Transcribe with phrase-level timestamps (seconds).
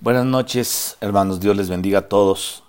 [0.00, 1.40] Buenas noches, hermanos.
[1.40, 2.62] Dios les bendiga a todos.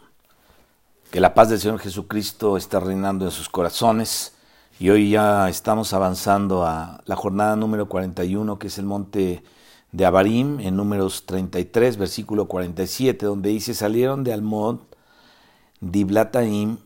[1.11, 4.33] Que la paz del Señor Jesucristo esté reinando en sus corazones.
[4.79, 9.43] Y hoy ya estamos avanzando a la jornada número 41, que es el monte
[9.91, 14.79] de Abarim, en números 33, versículo 47, donde dice, salieron de Almod,
[15.81, 16.79] Diblataim,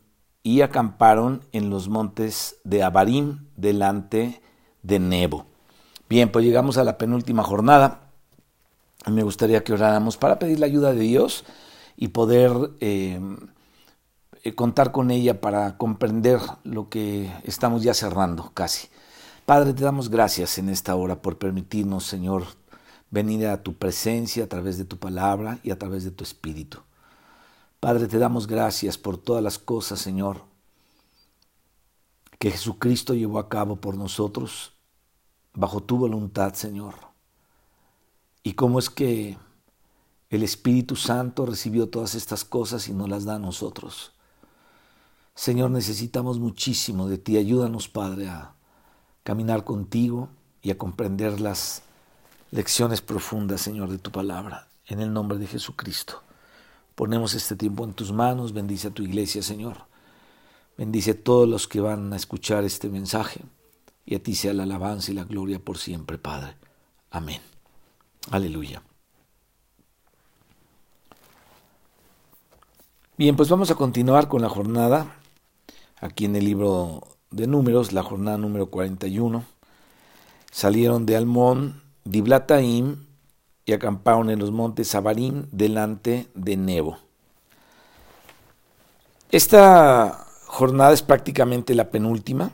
[0.44, 4.42] y acamparon en los montes de Abarim, delante
[4.82, 5.46] de Nebo.
[6.10, 8.03] Bien, pues llegamos a la penúltima jornada.
[9.12, 11.44] Me gustaría que oráramos para pedir la ayuda de Dios
[11.98, 13.20] y poder eh,
[14.44, 18.90] eh, contar con ella para comprender lo que estamos ya cerrando casi.
[19.46, 22.46] Padre, te damos gracias en esta hora por permitirnos, Señor,
[23.12, 26.80] venir a tu presencia a través de tu palabra y a través de tu espíritu.
[27.80, 30.44] Padre, te damos gracias por todas las cosas, Señor,
[32.40, 34.74] que Jesucristo llevó a cabo por nosotros,
[35.54, 37.13] bajo tu voluntad, Señor.
[38.44, 39.38] Y cómo es que
[40.30, 44.12] el Espíritu Santo recibió todas estas cosas y nos las da a nosotros.
[45.36, 47.38] Señor, necesitamos muchísimo de ti.
[47.38, 48.54] Ayúdanos, Padre, a
[49.24, 50.30] caminar contigo
[50.62, 51.84] y a comprender las
[52.52, 54.68] lecciones profundas, Señor, de tu palabra.
[54.86, 56.22] En el nombre de Jesucristo.
[56.96, 58.54] Ponemos este tiempo en tus manos.
[58.54, 59.86] Bendice a tu iglesia, Señor.
[60.78, 63.42] Bendice a todos los que van a escuchar este mensaje.
[64.06, 66.56] Y a ti sea la alabanza y la gloria por siempre, Padre.
[67.10, 67.53] Amén.
[68.32, 68.82] Aleluya.
[73.18, 75.16] Bien, pues vamos a continuar con la jornada.
[76.00, 79.44] Aquí en el libro de números, la jornada número 41.
[80.52, 83.06] Salieron de Almón, Diblataim,
[83.66, 86.98] y acamparon en los montes Abarim delante de Nebo.
[89.32, 92.52] Esta jornada es prácticamente la penúltima,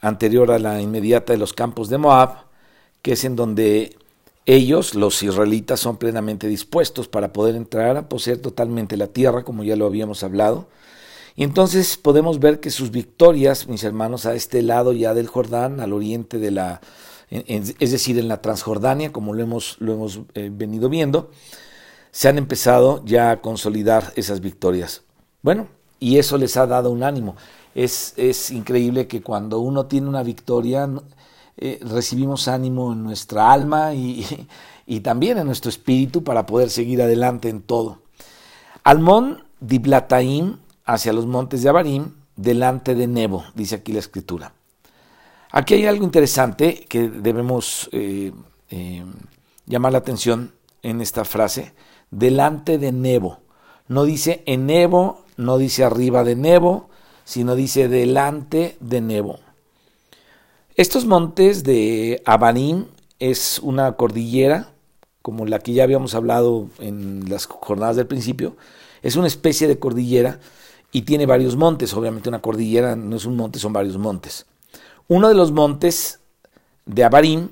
[0.00, 2.43] anterior a la inmediata de los campos de Moab,
[3.04, 3.98] que es en donde
[4.46, 9.62] ellos, los israelitas, son plenamente dispuestos para poder entrar a poseer totalmente la tierra, como
[9.62, 10.68] ya lo habíamos hablado.
[11.36, 15.80] Y entonces podemos ver que sus victorias, mis hermanos, a este lado ya del Jordán,
[15.80, 16.80] al oriente de la
[17.28, 21.30] es decir, en la Transjordania, como lo hemos, lo hemos eh, venido viendo,
[22.10, 25.02] se han empezado ya a consolidar esas victorias.
[25.42, 25.68] Bueno,
[26.00, 27.36] y eso les ha dado un ánimo.
[27.74, 30.88] Es, es increíble que cuando uno tiene una victoria,
[31.56, 34.26] eh, recibimos ánimo en nuestra alma y,
[34.86, 38.02] y, también en nuestro espíritu para poder seguir adelante en todo.
[38.82, 44.52] Almón Diblataim, hacia los montes de Abarim, delante de Nebo, dice aquí la escritura.
[45.50, 48.32] Aquí hay algo interesante que debemos eh,
[48.70, 49.04] eh,
[49.66, 51.74] llamar la atención en esta frase.
[52.10, 53.38] Delante de Nebo.
[53.86, 56.88] No dice en Nebo, no dice arriba de Nebo,
[57.24, 59.38] sino dice delante de Nebo.
[60.76, 62.86] Estos montes de Abarim
[63.20, 64.72] es una cordillera,
[65.22, 68.56] como la que ya habíamos hablado en las jornadas del principio.
[69.00, 70.40] Es una especie de cordillera
[70.90, 71.94] y tiene varios montes.
[71.94, 74.46] Obviamente una cordillera no es un monte, son varios montes.
[75.06, 76.18] Uno de los montes
[76.86, 77.50] de Abarim,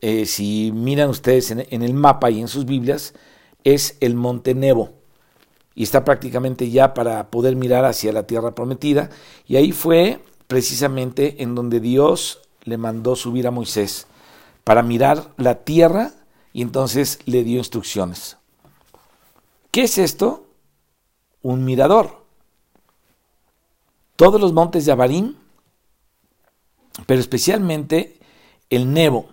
[0.00, 3.14] eh, si miran ustedes en, el mapa y en sus Biblias,
[3.62, 4.94] es el monte Nebo.
[5.76, 9.10] Y está prácticamente ya para poder mirar hacia la tierra prometida.
[9.46, 14.06] Y ahí fue precisamente en donde Dios le mandó subir a Moisés
[14.64, 16.12] para mirar la tierra
[16.52, 18.36] y entonces le dio instrucciones.
[19.70, 20.46] ¿Qué es esto?
[21.42, 22.24] Un mirador.
[24.16, 25.34] Todos los montes de Abarim
[27.04, 28.16] pero especialmente
[28.70, 29.28] el Nebo.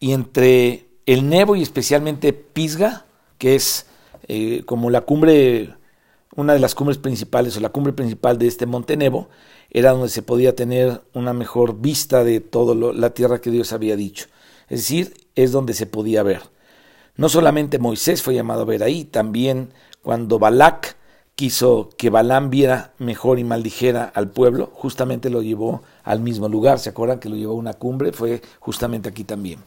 [0.00, 3.06] Y entre el Nebo y especialmente Pisga,
[3.38, 3.86] que es
[4.26, 5.74] eh, como la cumbre,
[6.36, 9.28] una de las cumbres principales o la cumbre principal de este monte Nebo,
[9.70, 13.96] era donde se podía tener una mejor vista de toda la tierra que Dios había
[13.96, 14.26] dicho.
[14.68, 16.42] Es decir, es donde se podía ver.
[17.16, 20.96] No solamente Moisés fue llamado a ver ahí, también cuando Balac
[21.38, 26.80] quiso que Balaam viera mejor y maldijera al pueblo, justamente lo llevó al mismo lugar.
[26.80, 28.12] ¿Se acuerdan que lo llevó a una cumbre?
[28.12, 29.60] Fue justamente aquí también.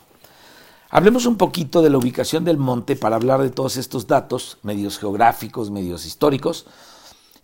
[0.89, 4.99] Hablemos un poquito de la ubicación del monte para hablar de todos estos datos, medios
[4.99, 6.65] geográficos, medios históricos,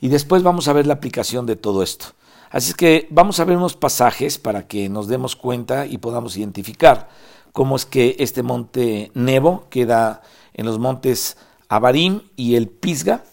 [0.01, 2.07] y después vamos a ver la aplicación de todo esto.
[2.49, 6.37] Así es que vamos a ver unos pasajes para que nos demos cuenta y podamos
[6.37, 7.09] identificar
[7.51, 10.21] cómo es que este monte Nebo queda
[10.53, 11.37] en los montes
[11.69, 13.23] Abarim y el Pisga,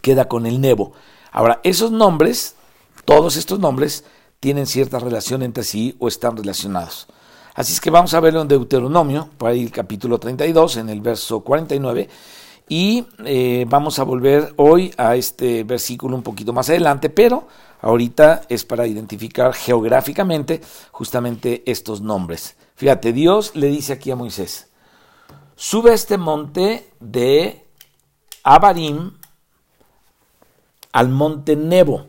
[0.00, 0.92] queda con el Nebo.
[1.32, 2.54] Ahora, esos nombres,
[3.04, 4.04] todos estos nombres,
[4.40, 7.08] tienen cierta relación entre sí o están relacionados.
[7.54, 11.00] Así es que vamos a verlo en Deuteronomio, por ahí el capítulo 32, en el
[11.00, 12.08] verso 49,
[12.68, 17.46] y eh, vamos a volver hoy a este versículo un poquito más adelante, pero
[17.80, 22.56] ahorita es para identificar geográficamente justamente estos nombres.
[22.74, 24.68] Fíjate, Dios le dice aquí a Moisés,
[25.54, 27.66] sube este monte de
[28.42, 29.12] Abarim
[30.92, 32.06] al monte Nebo.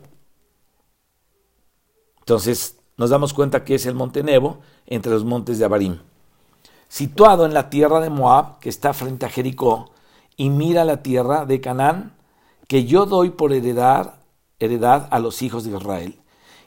[2.20, 5.98] Entonces nos damos cuenta que es el monte Nebo entre los montes de Abarim.
[6.88, 9.90] Situado en la tierra de Moab, que está frente a Jericó,
[10.36, 12.14] y mira la tierra de Canaán,
[12.66, 14.14] que yo doy por heredad,
[14.60, 16.16] heredad a los hijos de Israel.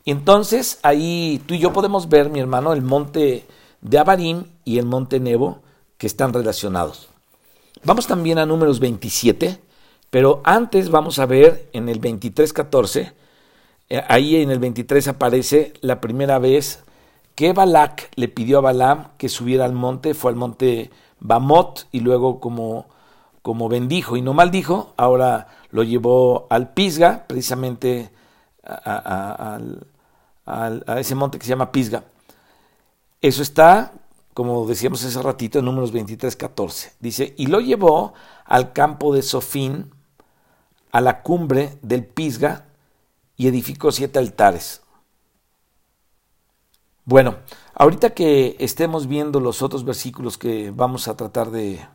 [0.04, 3.46] Y entonces ahí tú y yo podemos ver, mi hermano, el monte
[3.82, 5.60] de Abarim y el monte Nebo,
[5.98, 7.10] que están relacionados.
[7.84, 9.60] Vamos también a números 27,
[10.10, 13.14] pero antes vamos a ver en el 23.14,
[13.90, 16.84] eh, ahí en el 23 aparece la primera vez
[17.36, 22.02] que Balak le pidió a Balaam que subiera al monte, fue al monte Bamot y
[22.02, 22.86] luego como,
[23.42, 28.12] como bendijo y no maldijo, ahora lo llevó al Pisga, precisamente
[28.64, 29.60] a,
[30.46, 32.04] a ese monte que se llama Pisga.
[33.22, 33.94] Eso está,
[34.34, 36.94] como decíamos hace ratito, en números 23, 14.
[37.00, 38.14] Dice, y lo llevó
[38.46, 39.92] al campo de Sofín,
[40.92, 42.66] a la cumbre del Pisga,
[43.38, 44.82] y edificó siete altares.
[47.06, 47.38] Bueno,
[47.74, 51.86] ahorita que estemos viendo los otros versículos que vamos a tratar de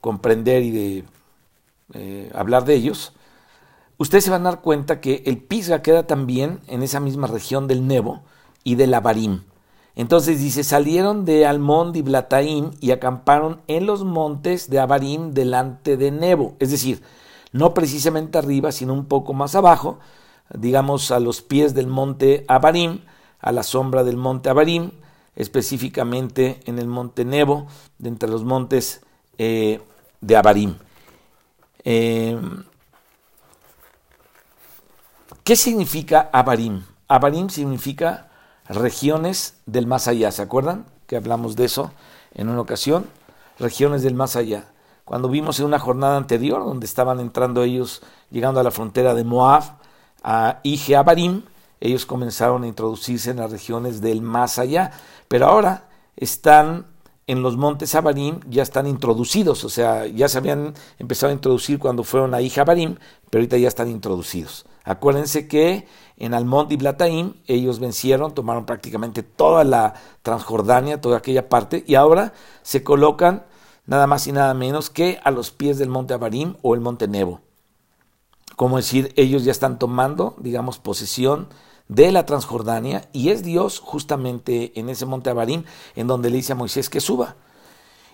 [0.00, 1.04] comprender y de
[1.94, 3.12] eh, hablar de ellos,
[3.98, 7.66] ustedes se van a dar cuenta que el Pisga queda también en esa misma región
[7.68, 8.22] del Nebo
[8.64, 9.42] y del Abarim.
[9.94, 15.96] Entonces dice, salieron de Almón y Blataim y acamparon en los montes de Abarim delante
[15.96, 16.56] de Nebo.
[16.60, 17.02] Es decir,
[17.52, 19.98] no precisamente arriba, sino un poco más abajo,
[20.52, 23.00] digamos a los pies del monte Abarim,
[23.38, 24.92] a la sombra del monte Abarim,
[25.36, 27.66] específicamente en el monte Nebo,
[27.98, 29.02] de entre los montes
[29.36, 29.80] eh,
[30.22, 30.76] de Abarim.
[31.84, 32.38] Eh,
[35.44, 36.84] ¿Qué significa Abarim?
[37.08, 38.28] Abarim significa
[38.68, 40.30] regiones del más allá.
[40.30, 41.90] ¿Se acuerdan que hablamos de eso
[42.32, 43.08] en una ocasión?
[43.58, 44.66] Regiones del más allá.
[45.04, 49.24] Cuando vimos en una jornada anterior, donde estaban entrando ellos, llegando a la frontera de
[49.24, 49.64] Moab,
[50.22, 51.42] a Ije Abarim,
[51.80, 54.92] ellos comenzaron a introducirse en las regiones del más allá,
[55.26, 56.86] pero ahora están
[57.32, 61.78] en los montes Abarim, ya están introducidos, o sea, ya se habían empezado a introducir
[61.78, 62.96] cuando fueron a Ije Abarim,
[63.30, 64.66] pero ahorita ya están introducidos.
[64.84, 65.86] Acuérdense que
[66.16, 71.94] en Almont y Blataim ellos vencieron, tomaron prácticamente toda la Transjordania, toda aquella parte, y
[71.94, 73.44] ahora se colocan
[73.86, 77.08] nada más y nada menos que a los pies del monte Abarim o el monte
[77.08, 77.40] Nebo.
[78.56, 81.48] Como decir, ellos ya están tomando, digamos, posesión
[81.94, 86.52] de la Transjordania y es Dios justamente en ese monte Abarim en donde le dice
[86.52, 87.36] a Moisés que suba.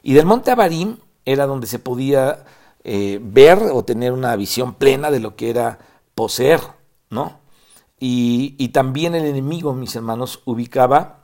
[0.03, 2.45] Y del monte Abarim era donde se podía
[2.85, 5.79] eh, ver o tener una visión plena de lo que era
[6.15, 6.61] poseer,
[7.11, 7.41] ¿no?
[8.01, 11.23] Y, y también el enemigo, mis hermanos, ubicaba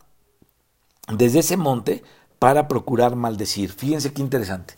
[1.09, 2.03] desde ese monte
[2.39, 3.73] para procurar maldecir.
[3.73, 4.75] Fíjense qué interesante.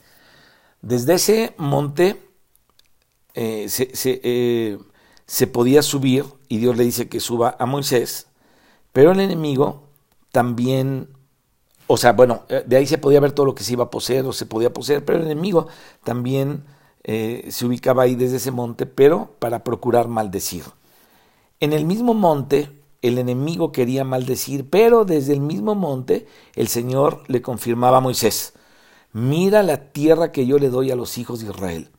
[0.83, 2.23] Desde ese monte
[3.35, 4.79] eh, se, eh,
[5.27, 8.29] se, podía subir y Dios le dice que suba a Moisés,
[8.93, 9.85] pero el enemigo
[10.33, 11.09] también,
[11.87, 13.91] o sea, bueno, eh, de ahí se podía ver todo lo que se iba a
[13.91, 15.69] poseer o se podía poseer, pero el enemigo
[16.05, 16.65] también
[17.09, 20.65] se ubicaba ahí desde ese monte, pero para procurar maldecir.
[21.61, 22.69] En el mismo monte
[23.03, 28.55] el enemigo quería maldecir, pero desde el mismo monte el Señor le confirmaba a Moisés,
[29.13, 31.91] mira la tierra que yo le doy a los hijos de Israel,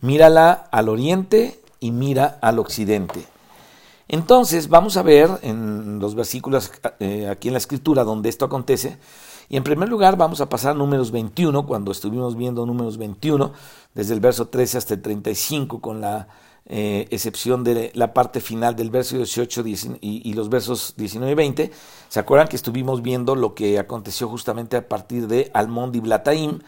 [0.00, 3.26] mírala al oriente y mira al occidente.
[4.08, 8.98] Entonces vamos a ver en los versículos eh, aquí en la escritura donde esto acontece,
[9.50, 13.52] y en primer lugar vamos a pasar a números 21, cuando estuvimos viendo números 21,
[13.94, 16.28] desde el verso 13 hasta el 35, con la
[16.66, 19.64] eh, excepción de la parte final del verso 18
[20.02, 21.70] y, los versos 19 y 20,
[22.08, 26.58] ¿se acuerdan que estuvimos viendo lo que aconteció justamente a partir de Almond y Blataim?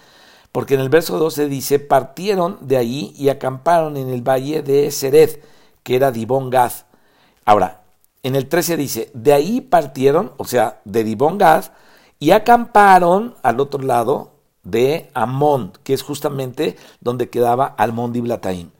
[0.52, 4.90] Porque en el verso 12 dice, partieron de ahí y acamparon en el valle de
[4.90, 5.38] Sered,
[5.82, 6.72] que era Dibón Gad.
[7.44, 7.82] Ahora,
[8.22, 11.66] en el 13 dice, de ahí partieron, o sea, de Dibón Gad,
[12.18, 18.70] y acamparon al otro lado de Amón, que es justamente donde quedaba Almond y Blataim.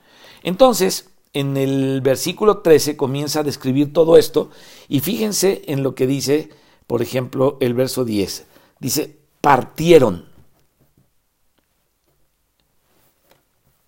[0.43, 4.51] Entonces, en el versículo 13 comienza a describir todo esto
[4.89, 6.51] y fíjense en lo que dice,
[6.87, 8.47] por ejemplo, el verso 10.
[8.81, 10.27] Dice, partieron.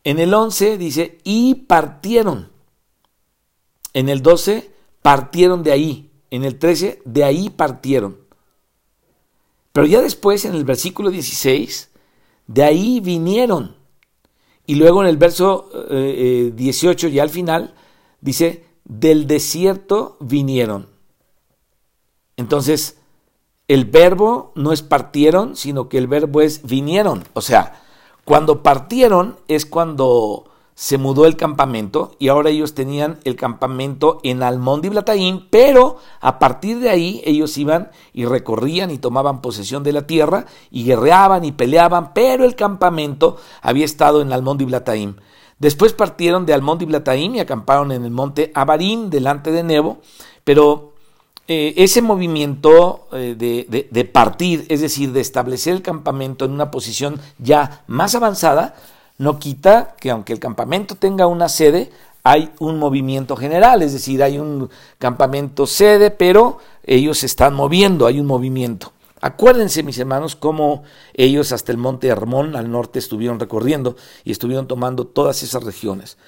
[0.04, 2.51] En el 11 dice, y partieron.
[3.94, 4.70] En el 12,
[5.02, 6.10] partieron de ahí.
[6.30, 8.18] En el 13, de ahí partieron.
[9.72, 11.90] Pero ya después, en el versículo 16,
[12.46, 13.76] de ahí vinieron.
[14.66, 17.74] Y luego en el verso 18 y al final
[18.20, 20.88] dice, del desierto vinieron.
[22.36, 22.98] Entonces,
[23.68, 27.24] el verbo no es partieron, sino que el verbo es vinieron.
[27.32, 27.82] O sea,
[28.24, 34.42] Cuando partieron es cuando se mudó el campamento y ahora ellos tenían el campamento en
[34.42, 39.92] Almón Blataín, pero a partir de ahí ellos iban y recorrían y tomaban posesión de
[39.92, 45.16] la tierra y guerreaban y peleaban, pero el campamento había estado en Almón Blataín.
[45.58, 50.00] Después partieron de Almón Blataín y acamparon en el monte Abarín delante de Nebo,
[50.42, 50.94] pero
[51.46, 57.20] eh, ese movimiento eh, de partir, es decir, de establecer el campamento en una posición
[57.38, 58.74] ya más avanzada,
[59.22, 61.92] no quita que aunque el campamento tenga una sede,
[62.24, 68.06] hay un movimiento general, es decir, hay un campamento sede, pero ellos se están moviendo,
[68.06, 68.92] hay un movimiento.
[69.20, 70.82] Acuérdense, mis hermanos, cómo
[71.14, 76.18] ellos hasta el monte Hermón al norte estuvieron recorriendo y estuvieron tomando todas esas regiones.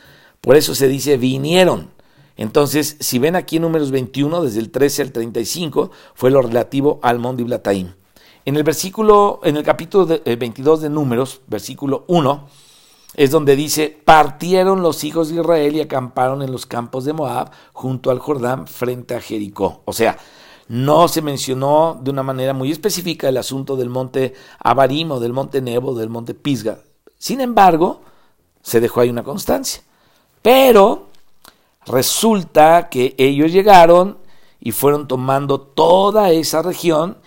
[0.41, 1.91] Por eso se dice vinieron.
[2.37, 7.01] Entonces, si ven aquí en números 21, desde el 13 al 35, fue lo relativo
[7.03, 7.95] al monte Blataim.
[8.45, 12.64] En el versículo, en el capítulo 22 de números, versículo 1,
[13.15, 17.51] es donde dice, partieron los hijos de Israel y acamparon en los campos de Moab
[17.73, 19.83] junto al Jordán frente a Jericó.
[19.85, 20.19] O sea,
[20.69, 25.33] no se mencionó de una manera muy específica el asunto del monte Abarim o del
[25.33, 26.79] monte Nebo, del monte Pisga.
[27.19, 28.01] Sin embargo,
[28.63, 29.83] se dejó ahí una constancia.
[30.43, 31.07] Pero
[31.87, 34.19] resulta que ellos llegaron
[34.61, 37.19] y fueron tomando toda esa región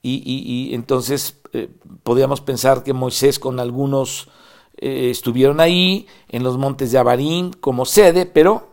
[0.00, 1.68] y, entonces eh,
[2.02, 4.28] podríamos pensar que Moisés con algunos
[4.80, 8.68] eh, estuvieron ahí en los montes de Abarín como sede, pero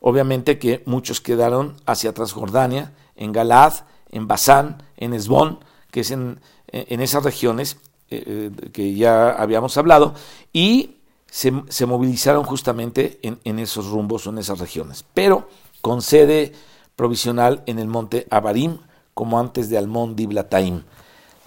[0.00, 3.74] obviamente que muchos quedaron hacia Transjordania, en Galad,
[4.10, 5.58] en Basán, en Esbón,
[5.90, 7.78] que es en, en esas regiones
[8.10, 10.14] eh, eh, que ya habíamos hablado,
[10.50, 10.96] y
[11.30, 15.50] se, se movilizaron justamente en, esos rumbos o en esas regiones, pero
[15.82, 16.54] con sede
[16.96, 18.78] provisional en el monte Abarim,
[19.12, 20.84] como antes de Almón Diblataim.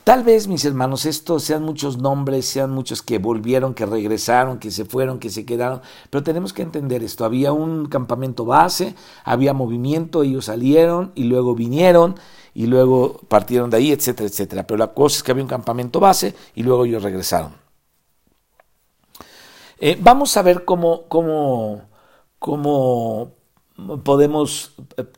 [0.03, 4.71] Tal vez, mis hermanos, estos sean muchos nombres, sean muchos que volvieron, que regresaron, que
[4.71, 7.23] se fueron, que se quedaron, pero tenemos que entender esto.
[7.23, 12.15] Había un campamento base, había movimiento, ellos salieron y luego vinieron
[12.55, 14.65] y luego partieron de ahí, etcétera, etcétera.
[14.65, 17.53] Pero la cosa es que había un campamento base y luego ellos regresaron.
[19.79, 21.83] Eh, vamos a ver cómo, cómo,
[22.39, 23.33] cómo
[24.03, 24.73] podemos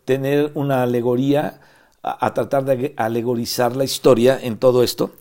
[0.05, 1.61] tener una alegoría
[2.03, 5.11] a, tratar de alegorizar la historia en todo esto.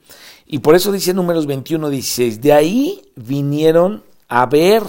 [0.47, 4.83] Y por eso dice números 21, 16, de ahí vinieron a ver,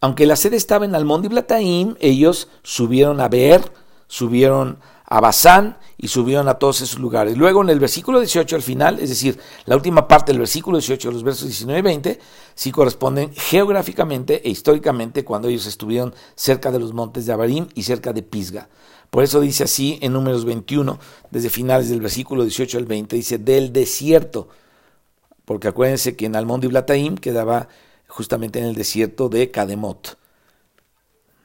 [0.00, 3.72] aunque la sede estaba en Almón y Blataim, ellos subieron a ver,
[4.06, 7.36] subieron a Basán y subieron a todos esos lugares.
[7.36, 11.10] Luego en el versículo 18 al final, es decir, la última parte del versículo 18,
[11.10, 12.20] los versos 19 y 20,
[12.54, 17.82] sí corresponden geográficamente e históricamente cuando ellos estuvieron cerca de los montes de Abarim y
[17.82, 18.68] cerca de Pisga.
[19.14, 20.98] Por eso dice así en números 21,
[21.30, 24.48] desde finales del versículo 18 al 20, dice del desierto,
[25.44, 27.68] porque acuérdense que en Almón y Blataim quedaba
[28.08, 30.18] justamente en el desierto de Cademot,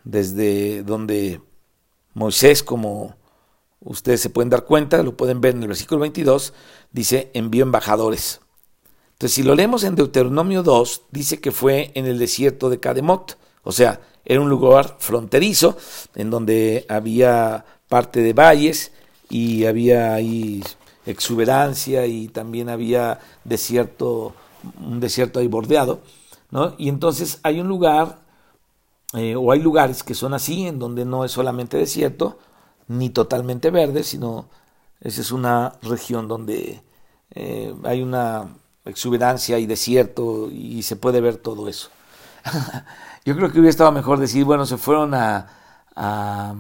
[0.04, 1.42] desde donde
[2.16, 3.16] Moisés, como
[3.82, 6.54] ustedes se pueden dar cuenta, lo pueden ver en el versículo 22,
[6.92, 8.42] dice envió embajadores.
[9.12, 13.38] Entonces, si lo leemos en Deuteronomio 2, dice que fue en el desierto de Cademot,
[13.70, 15.78] o sea, era un lugar fronterizo
[16.16, 18.92] en donde había parte de valles
[19.30, 20.64] y había ahí
[21.06, 24.34] exuberancia y también había desierto,
[24.84, 26.02] un desierto ahí bordeado,
[26.50, 26.74] ¿no?
[26.80, 28.22] Y entonces hay un lugar,
[29.14, 32.40] eh, o hay lugares que son así, en donde no es solamente desierto,
[32.88, 34.50] ni totalmente verde, sino
[35.00, 36.82] esa es una región donde
[37.36, 38.50] eh, hay una
[38.84, 41.92] exuberancia y desierto y se puede ver todo eso.
[43.26, 45.48] Yo creo que hubiera estado mejor decir, bueno, se fueron a,
[45.96, 46.56] a,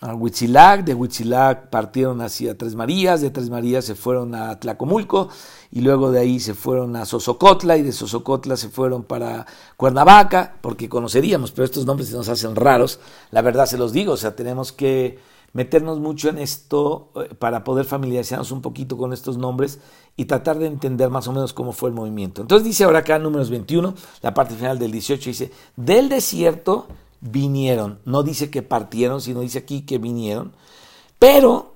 [0.00, 5.28] a Huitzilac, de Huitzilac partieron hacia Tres Marías, de Tres Marías se fueron a Tlacomulco
[5.70, 9.46] y luego de ahí se fueron a Sosocotla y de Sosocotla se fueron para
[9.76, 14.14] Cuernavaca, porque conoceríamos, pero estos nombres se nos hacen raros, la verdad se los digo,
[14.14, 15.18] o sea, tenemos que
[15.52, 19.80] meternos mucho en esto eh, para poder familiarizarnos un poquito con estos nombres
[20.16, 22.42] y tratar de entender más o menos cómo fue el movimiento.
[22.42, 26.86] Entonces dice ahora acá números 21, la parte final del 18 dice, del desierto
[27.20, 30.52] vinieron, no dice que partieron, sino dice aquí que vinieron,
[31.18, 31.74] pero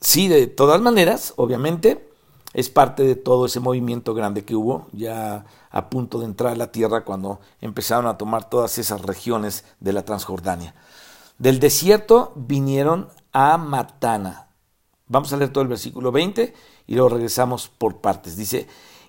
[0.00, 2.08] sí, de todas maneras, obviamente,
[2.54, 6.56] es parte de todo ese movimiento grande que hubo ya a punto de entrar a
[6.56, 10.74] la tierra cuando empezaron a tomar todas esas regiones de la Transjordania.
[11.38, 14.48] Del desierto vinieron a Matana.
[15.06, 16.54] Vamos a leer todo el versículo 20
[16.86, 18.36] y luego regresamos por partes.
[18.36, 18.68] Dice,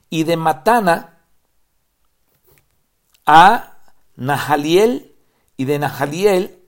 [0.09, 1.19] y de Matana
[3.25, 3.77] a
[4.15, 5.15] Nahaliel
[5.57, 6.59] y de Nahaliel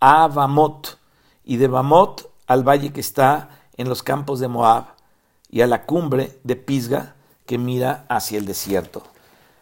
[0.00, 0.98] a Bamot
[1.44, 4.94] y de Bamot al valle que está en los campos de Moab
[5.50, 7.16] y a la cumbre de Pisga
[7.46, 9.02] que mira hacia el desierto.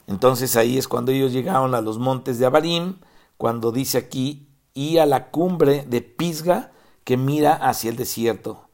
[0.07, 2.97] Entonces ahí es cuando ellos llegaron a los montes de Abarim,
[3.37, 6.73] cuando dice aquí, y a la cumbre de Pisga
[7.05, 8.69] que mira hacia el desierto.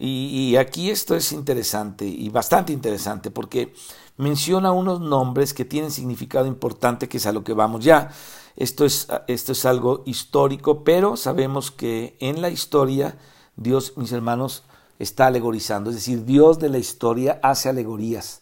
[0.00, 3.74] Y, aquí esto es interesante y bastante interesante porque
[4.16, 8.10] menciona unos nombres que tienen significado importante, que es a lo que vamos ya.
[8.54, 13.18] Esto es, esto es algo histórico, pero sabemos que en la historia
[13.56, 14.62] Dios, mis hermanos,
[15.00, 15.90] está alegorizando.
[15.90, 18.40] Es decir, Dios de la historia hace alegorías.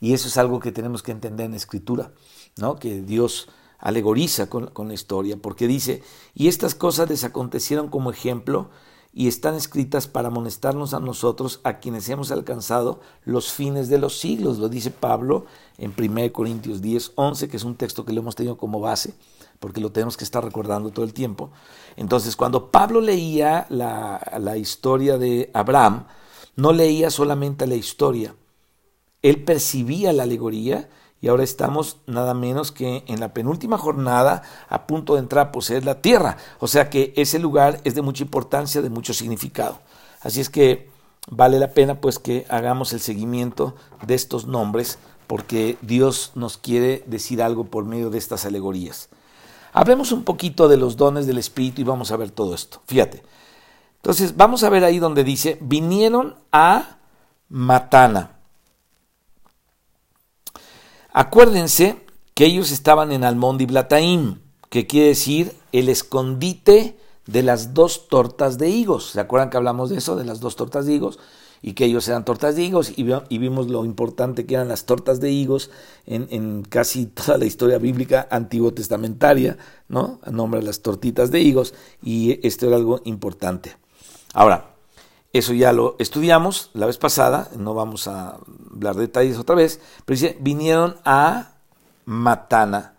[0.00, 2.12] Y eso es algo que tenemos que entender en escritura,
[2.56, 2.76] ¿no?
[2.76, 3.48] Que Dios
[3.80, 6.02] alegoriza con, la historia, porque dice,
[6.34, 8.70] y estas cosas les acontecieron como ejemplo
[9.12, 14.18] y están escritas para amonestarnos a nosotros, a quienes hemos alcanzado los fines de los
[14.18, 14.58] siglos.
[14.58, 15.46] Lo dice Pablo
[15.78, 19.14] en 1 Corintios 10, 11, que es un texto que lo hemos tenido como base,
[19.58, 21.50] porque lo tenemos que estar recordando todo el tiempo.
[21.96, 26.04] Entonces, cuando Pablo leía la, la historia de Abraham,
[26.54, 28.36] no leía solamente la historia,
[29.22, 30.88] él percibía la alegoría
[31.20, 35.52] y ahora estamos nada menos que en la penúltima jornada a punto de entrar a
[35.52, 36.38] poseer la tierra.
[36.58, 39.80] O sea que ese lugar es de mucha importancia, de mucho significado.
[40.22, 40.88] Así es que
[41.30, 43.74] vale la pena pues que hagamos el seguimiento
[44.06, 49.10] de estos nombres porque Dios nos quiere decir algo por medio de estas alegorías.
[49.72, 52.80] Hablemos un poquito de los dones del Espíritu y vamos a ver todo esto.
[52.86, 53.22] Fíjate.
[53.96, 56.96] Entonces vamos a ver ahí donde dice, vinieron a
[57.50, 58.39] Matana.
[61.12, 61.96] Acuérdense
[62.34, 64.38] que ellos estaban en Almond y Blataim,
[64.68, 69.10] que quiere decir el escondite de las dos tortas de higos.
[69.10, 71.18] ¿Se acuerdan que hablamos de eso, de las dos tortas de higos?
[71.62, 73.02] Y que ellos eran tortas de higos y,
[73.38, 75.70] vimos lo importante que eran las tortas de higos
[76.06, 80.20] en, casi toda la historia bíblica antiguo testamentaria, ¿no?
[80.30, 83.76] Nombra las tortitas de higos y esto era algo importante.
[84.32, 84.69] Ahora,
[85.32, 88.38] eso ya lo estudiamos la vez pasada, no vamos a
[88.72, 91.52] hablar de detalles otra vez, pero dice, vinieron a
[92.04, 92.94] Matana.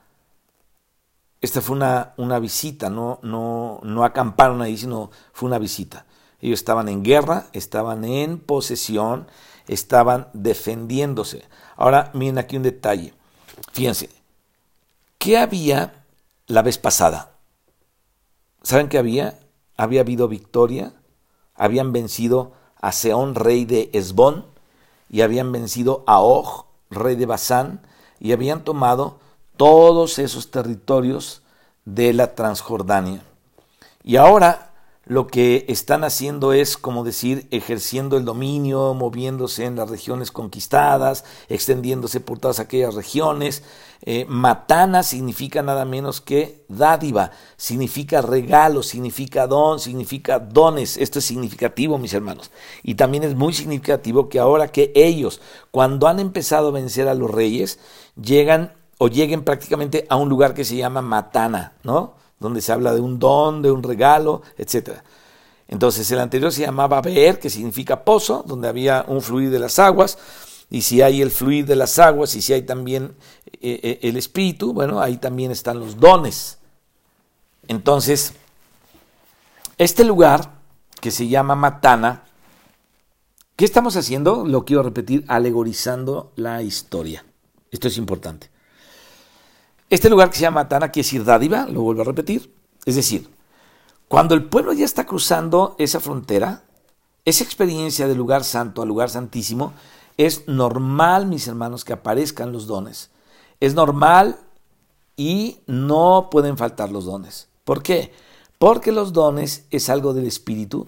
[1.41, 6.06] Esta fue una, una visita, no, no, no acamparon ahí, sino fue una visita.
[6.39, 9.28] Ellos estaban en guerra, estaban en posesión,
[9.67, 11.44] estaban defendiéndose.
[11.76, 13.13] Ahora miren aquí un detalle.
[13.74, 14.10] Fíjense,
[15.17, 16.06] ¿qué había
[16.48, 17.32] la vez pasada?
[18.63, 19.39] ¿Saben qué había?
[19.76, 20.94] Había habido victoria,
[21.56, 24.46] habían vencido a Seón, rey de Esbón,
[25.10, 27.82] y habían vencido a Og, rey de Basán,
[28.20, 29.20] y habían tomado
[29.58, 31.42] todos esos territorios
[31.86, 33.24] de la Transjordania.
[34.04, 34.71] Y ahora
[35.06, 41.26] lo que están haciendo es, como decir, ejerciendo el dominio, moviéndose en las regiones conquistadas,
[41.50, 43.64] extendiéndose por todas aquellas regiones.
[44.04, 50.98] Eh, matana significa nada menos que dádiva, significa regalo, significa don, significa dones.
[50.98, 52.52] Esto es significativo, mis hermanos.
[52.84, 57.16] Y también es muy significativo que ahora que ellos, cuando han empezado a vencer a
[57.16, 57.80] los reyes,
[58.22, 62.21] llegan o lleguen prácticamente a un lugar que se llama Matana, ¿no?
[62.41, 64.97] Donde se habla de un don, de un regalo, etc.
[65.67, 69.80] Entonces el anterior se llamaba Beer, que significa pozo, donde había un fluir de las
[69.80, 70.17] aguas,
[70.69, 73.15] y si hay el fluir de las aguas, y si hay también
[73.62, 76.58] eh, eh, el espíritu, bueno, ahí también están los dones.
[77.67, 78.34] Entonces,
[79.77, 80.51] este lugar,
[80.99, 82.23] que se llama Matana,
[83.56, 84.45] ¿qué estamos haciendo?
[84.45, 87.23] Lo quiero repetir, alegorizando la historia.
[87.69, 88.51] Esto es importante.
[89.91, 92.56] Este lugar que se llama Matana quiere decir dádiva, lo vuelvo a repetir.
[92.86, 93.30] Es decir,
[94.08, 96.63] cuando el pueblo ya está cruzando esa frontera,
[97.25, 99.73] esa experiencia de lugar santo a lugar santísimo,
[100.15, 103.12] es normal, mis hermanos, que aparezcan los dones.
[103.60, 104.39] Es normal
[105.17, 107.49] y no pueden faltar los dones.
[107.65, 108.13] ¿Por qué?
[108.60, 110.88] Porque los dones es algo del espíritu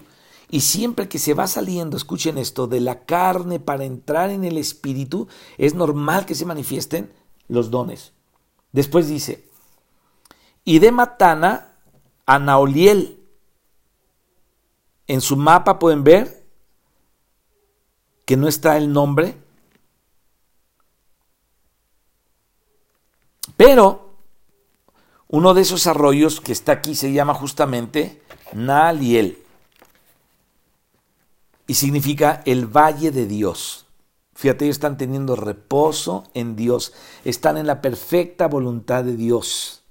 [0.50, 4.56] y siempre que se va saliendo, escuchen esto, de la carne para entrar en el
[4.56, 7.12] espíritu, es normal que se manifiesten
[7.48, 8.13] los dones.
[8.74, 9.48] Después dice,
[10.64, 11.76] y de Matana
[12.26, 13.20] a Naoliel.
[15.06, 16.44] En su mapa pueden ver
[18.24, 19.36] que no está el nombre,
[23.56, 24.16] pero
[25.28, 28.22] uno de esos arroyos que está aquí se llama justamente
[28.54, 29.38] Naaliel
[31.68, 33.83] y significa el valle de Dios.
[34.44, 36.92] Fíjate, ellos están teniendo reposo en Dios,
[37.24, 39.84] están en la perfecta voluntad de Dios.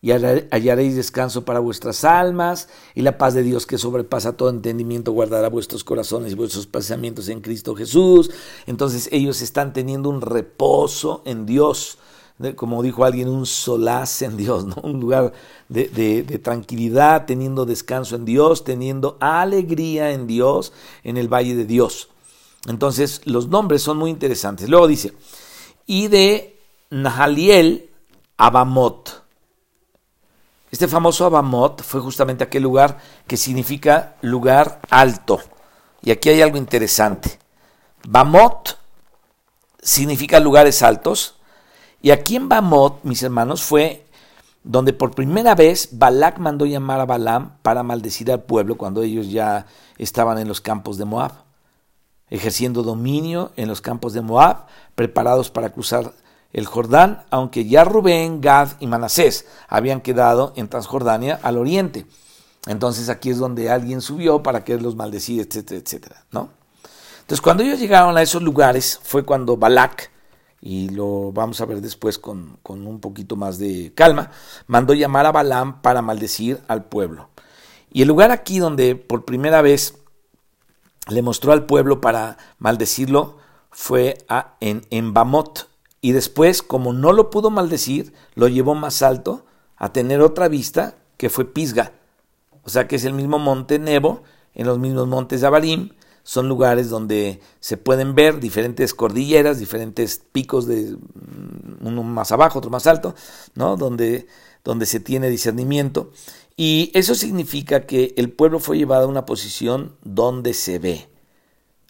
[0.00, 5.10] Y hallaréis descanso para vuestras almas, y la paz de Dios que sobrepasa todo entendimiento
[5.10, 8.30] guardará vuestros corazones y vuestros pensamientos en Cristo Jesús.
[8.66, 11.98] Entonces ellos están teniendo un reposo en Dios,
[12.54, 14.76] como dijo alguien, un solaz en Dios, ¿no?
[14.84, 15.32] un lugar
[15.68, 21.64] de, de tranquilidad, teniendo descanso en Dios, teniendo alegría en Dios, en el valle de
[21.64, 22.10] Dios.
[22.66, 24.68] Entonces, los nombres son muy interesantes.
[24.68, 25.14] Luego dice,
[25.86, 26.58] y de
[26.90, 27.90] Nahaliel
[28.36, 29.24] Abamot.
[30.70, 35.40] Este famoso Abamot fue justamente aquel lugar que significa lugar alto.
[36.02, 37.38] Y aquí hay algo interesante.
[38.06, 38.78] Bamot
[39.82, 41.36] significa lugares altos.
[42.02, 44.06] Y aquí en Bamot, mis hermanos, fue
[44.62, 49.30] donde por primera vez Balak mandó llamar a Balaam para maldecir al pueblo cuando ellos
[49.30, 49.66] ya
[49.98, 51.32] estaban en los campos de Moab,
[52.30, 56.14] ejerciendo dominio en los campos de Moab, preparados para cruzar
[56.52, 62.06] el Jordán, aunque ya Rubén, Gad y Manasés habían quedado en Transjordania al oriente.
[62.66, 66.50] Entonces aquí es donde alguien subió para que los maldecir, etcétera, etcétera, ¿no?
[67.20, 70.10] Entonces cuando ellos llegaron a esos lugares fue cuando Balak,
[70.60, 74.30] y lo vamos a ver después con, con un poquito más de calma,
[74.66, 77.28] mandó llamar a Balaam para maldecir al pueblo.
[77.92, 79.94] Y el lugar aquí donde por primera vez
[81.08, 83.38] le mostró al pueblo para maldecirlo
[83.70, 89.02] fue a, en, en Bamot, y después, como no lo pudo maldecir, lo llevó más
[89.02, 89.44] alto
[89.76, 91.92] a tener otra vista, que fue Pisga.
[92.62, 94.22] O sea que es el mismo monte Nebo,
[94.54, 95.90] en los mismos montes de Abarim,
[96.22, 102.58] son lugares donde se pueden ver diferentes cordilleras, diferentes picos de mm, uno más abajo,
[102.58, 103.14] otro más alto,
[103.54, 103.76] ¿no?
[103.76, 104.26] Donde,
[104.64, 106.12] donde se tiene discernimiento.
[106.62, 111.08] Y eso significa que el pueblo fue llevado a una posición donde se ve.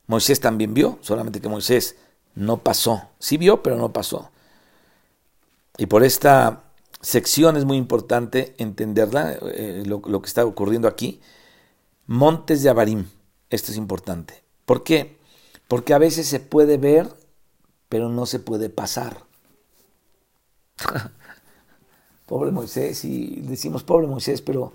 [0.07, 1.97] Moisés también vio, solamente que Moisés
[2.37, 3.09] no pasó.
[3.19, 4.31] Sí vio, pero no pasó.
[5.77, 6.63] Y por esta
[7.01, 11.21] sección es muy importante entenderla, eh, lo, que está ocurriendo aquí.
[12.07, 13.07] Montes de Abarim,
[13.49, 14.45] esto es importante.
[14.67, 15.19] ¿Por qué?
[15.67, 17.13] Porque a veces se puede ver,
[17.89, 19.25] pero no se puede pasar.
[22.31, 24.73] pobre Moisés, y decimos pobre Moisés, pero,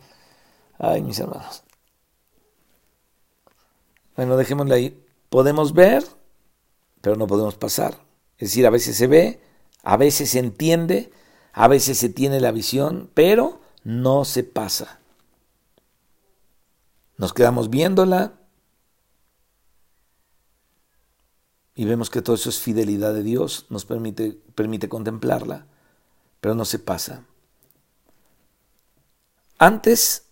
[0.77, 1.63] ay, mis hermanos.
[4.17, 5.05] Bueno, dejémosle ahí.
[5.29, 6.03] Podemos ver,
[6.99, 7.93] pero no podemos pasar.
[8.37, 9.39] Es decir, a veces se ve,
[9.83, 11.13] a veces se entiende,
[11.53, 14.99] a veces se tiene la visión, pero no se pasa.
[17.17, 18.33] Nos quedamos viéndola
[21.73, 25.67] y vemos que todo eso es fidelidad de Dios, nos permite, permite contemplarla,
[26.41, 27.23] pero no se pasa.
[29.57, 30.25] Antes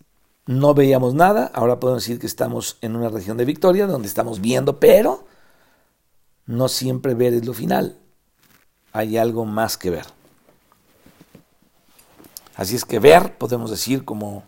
[0.46, 4.42] no veíamos nada, ahora podemos decir que estamos en una región de victoria donde estamos
[4.42, 5.26] viendo, pero
[6.46, 7.98] no siempre ver es lo final.
[8.92, 10.06] Hay algo más que ver.
[12.56, 14.44] Así es que ver, podemos decir como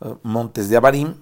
[0.00, 1.14] eh, Montes de Abarim,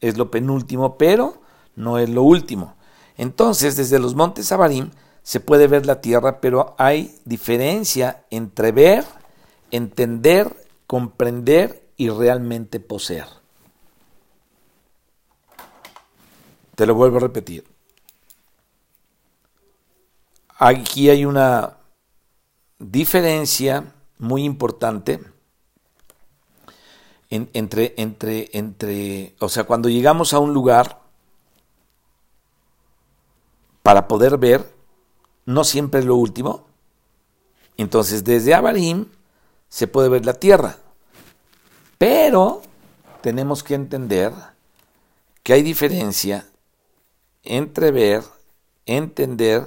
[0.00, 1.42] es lo penúltimo, pero
[1.74, 2.74] no es lo último.
[3.18, 4.90] Entonces, desde los Montes Abarim
[5.22, 9.04] se puede ver la tierra, pero hay diferencia entre ver,
[9.70, 10.54] entender,
[10.86, 13.28] comprender y realmente poseer.
[16.74, 17.64] Te lo vuelvo a repetir.
[20.58, 21.76] Aquí hay una
[22.78, 25.20] diferencia muy importante
[27.30, 31.00] entre, entre, entre, o sea, cuando llegamos a un lugar
[33.82, 34.74] para poder ver,
[35.44, 36.66] no siempre es lo último.
[37.76, 39.06] Entonces, desde Abarim
[39.68, 40.78] se puede ver la tierra.
[41.98, 42.62] Pero
[43.22, 44.32] tenemos que entender
[45.42, 46.46] que hay diferencia
[47.42, 48.22] entre ver,
[48.84, 49.66] entender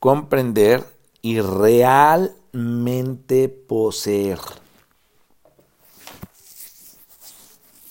[0.00, 0.84] comprender
[1.22, 4.40] y realmente poseer.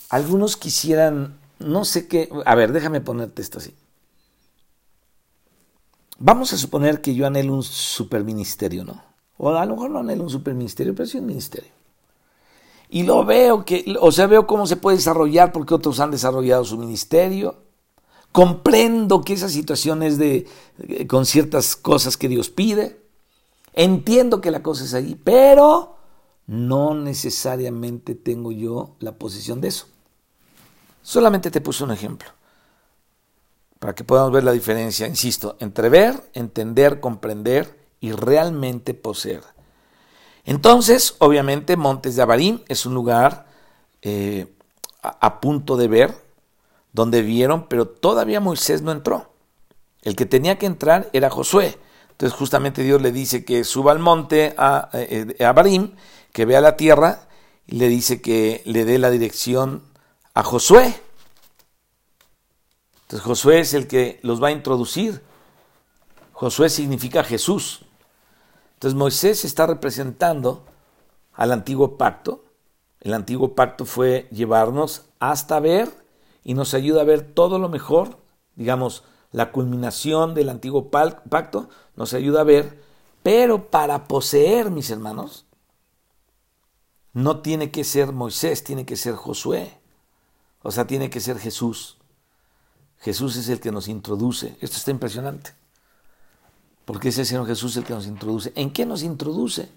[0.10, 3.76] Algunos quisieran, no sé qué, a ver, déjame ponerte esto así.
[6.18, 9.04] Vamos a suponer que yo anhelo un superministerio, ¿no?
[9.38, 11.79] O a lo mejor no anhelo un superministerio, pero sí un ministerio.
[12.90, 16.66] Y lo veo que, o sea, veo cómo se puede desarrollar porque otros han desarrollado
[16.66, 17.70] su ministerio
[18.32, 20.48] Comprendo que esa situación es de,
[20.80, 23.02] eh, con ciertas cosas que Dios pide.
[23.74, 25.98] Entiendo que la cosa es ahí, pero
[26.46, 29.88] no necesariamente tengo yo la posición de eso.
[31.02, 32.30] Solamente te puse un ejemplo
[33.80, 39.42] para que podamos ver la diferencia, insisto, entre ver, entender, comprender y realmente poseer.
[40.50, 43.46] Entonces, obviamente, Montes de Abarim es un lugar
[44.02, 44.48] eh,
[45.04, 46.18] a punto de ver,
[46.92, 49.32] donde vieron, pero todavía Moisés no entró.
[50.02, 51.78] El que tenía que entrar era Josué.
[52.10, 55.92] Entonces justamente Dios le dice que suba al monte a, eh, a, Barim,
[56.34, 57.28] que vea la tierra,
[57.68, 59.84] y le dice que le dé la dirección
[60.34, 61.00] a Josué.
[63.04, 65.22] Entonces Josué es el que los va a introducir.
[66.34, 67.86] Josué significa Jesús.
[68.80, 70.64] Entonces Moisés está representando
[71.34, 72.46] al antiguo pacto.
[73.02, 75.90] El antiguo pacto fue llevarnos hasta ver
[76.46, 78.20] y nos ayuda a ver todo lo mejor,
[78.56, 82.82] digamos, la culminación del antiguo pacto, nos ayuda a ver,
[83.22, 85.46] pero para poseer, mis hermanos,
[87.12, 89.78] no tiene que ser Moisés, tiene que ser Josué.
[90.62, 91.98] O sea, tiene que ser Jesús.
[93.00, 94.56] Jesús es el que nos introduce.
[94.62, 95.54] Esto está impresionante.
[96.90, 98.52] Porque es el Señor Jesús el que nos introduce.
[98.56, 99.70] ¿En qué nos introduce?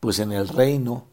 [0.00, 1.06] Pues en el reino,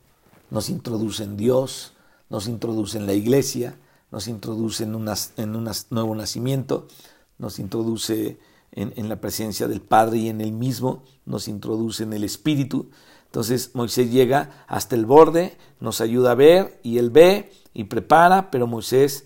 [0.52, 1.94] nos introduce en Dios,
[2.30, 3.80] nos introduce en la iglesia,
[4.12, 6.90] nos introduce en, un nuevo nacimiento,
[7.38, 8.38] nos introduce
[8.74, 12.90] en, la presencia del Padre y en el mismo, nos introduce en el Espíritu.
[13.28, 18.52] Entonces Moisés llega hasta el borde, nos ayuda a ver y él ve y prepara,
[18.52, 19.24] pero Moisés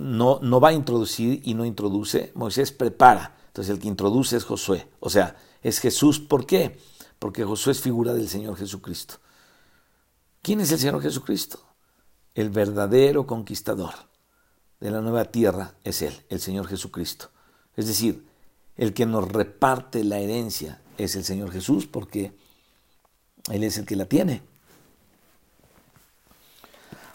[0.00, 3.36] no va a introducir y no introduce, Moisés prepara.
[3.54, 6.18] Entonces el que introduce es Josué, o sea, es Jesús.
[6.18, 6.76] ¿Por qué?
[7.20, 9.20] Porque Josué es figura del Señor Jesucristo.
[10.42, 11.60] ¿Quién es el Señor Jesucristo?
[12.34, 13.94] El verdadero conquistador
[14.80, 17.30] de la nueva tierra es Él, el Señor Jesucristo.
[17.76, 18.26] Es decir,
[18.76, 22.32] el que nos reparte la herencia es el Señor Jesús porque
[23.52, 24.42] Él es el que la tiene.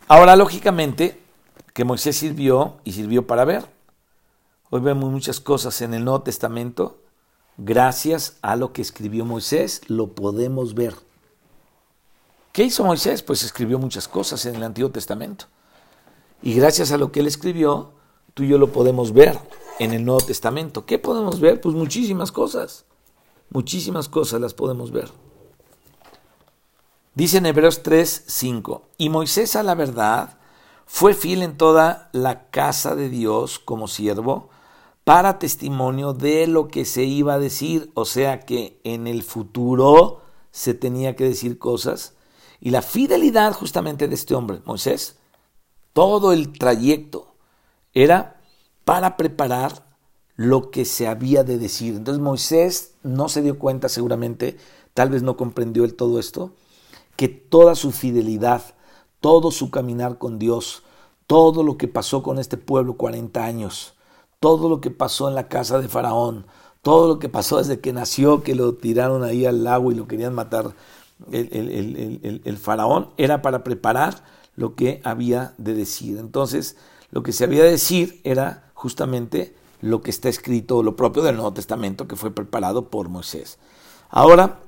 [0.07, 1.21] Ahora, lógicamente,
[1.73, 3.78] que Moisés sirvió y sirvió para ver.
[4.71, 6.99] Hoy vemos muchas cosas en el Nuevo Testamento.
[7.57, 10.93] Gracias a lo que escribió Moisés, lo podemos ver.
[12.51, 13.23] ¿Qué hizo Moisés?
[13.23, 15.45] Pues escribió muchas cosas en el Antiguo Testamento.
[16.43, 17.93] Y gracias a lo que él escribió,
[18.35, 19.39] tú y yo lo podemos ver
[19.79, 20.85] en el Nuevo Testamento.
[20.85, 21.59] ¿Qué podemos ver?
[21.61, 22.85] Pues muchísimas cosas.
[23.49, 25.09] Muchísimas cosas las podemos ver.
[27.15, 30.37] Dice en Hebreos 3, 5, y Moisés a la verdad
[30.85, 34.49] fue fiel en toda la casa de Dios como siervo
[35.09, 40.21] para testimonio de lo que se iba a decir, o sea que en el futuro
[40.51, 42.13] se tenía que decir cosas.
[42.59, 45.17] Y la fidelidad justamente de este hombre, Moisés,
[45.93, 47.33] todo el trayecto
[47.91, 48.39] era
[48.85, 49.83] para preparar
[50.35, 51.95] lo que se había de decir.
[51.95, 54.57] Entonces Moisés no se dio cuenta seguramente,
[54.93, 56.53] tal vez no comprendió el todo esto,
[57.15, 58.61] que toda su fidelidad,
[59.21, 60.83] todo su caminar con Dios,
[61.25, 63.95] todo lo que pasó con este pueblo 40 años,
[64.39, 66.45] todo lo que pasó en la casa de Faraón,
[66.81, 70.07] todo lo que pasó desde que nació, que lo tiraron ahí al lago y lo
[70.07, 70.73] querían matar
[71.31, 74.23] el, el Faraón, era para preparar
[74.55, 76.17] lo que había de decir.
[76.17, 76.77] Entonces,
[77.11, 81.35] lo que se había de decir era justamente lo que está escrito, lo propio del
[81.35, 83.57] Nuevo Testamento que fue preparado por Moisés.
[84.09, 84.59] Ahora,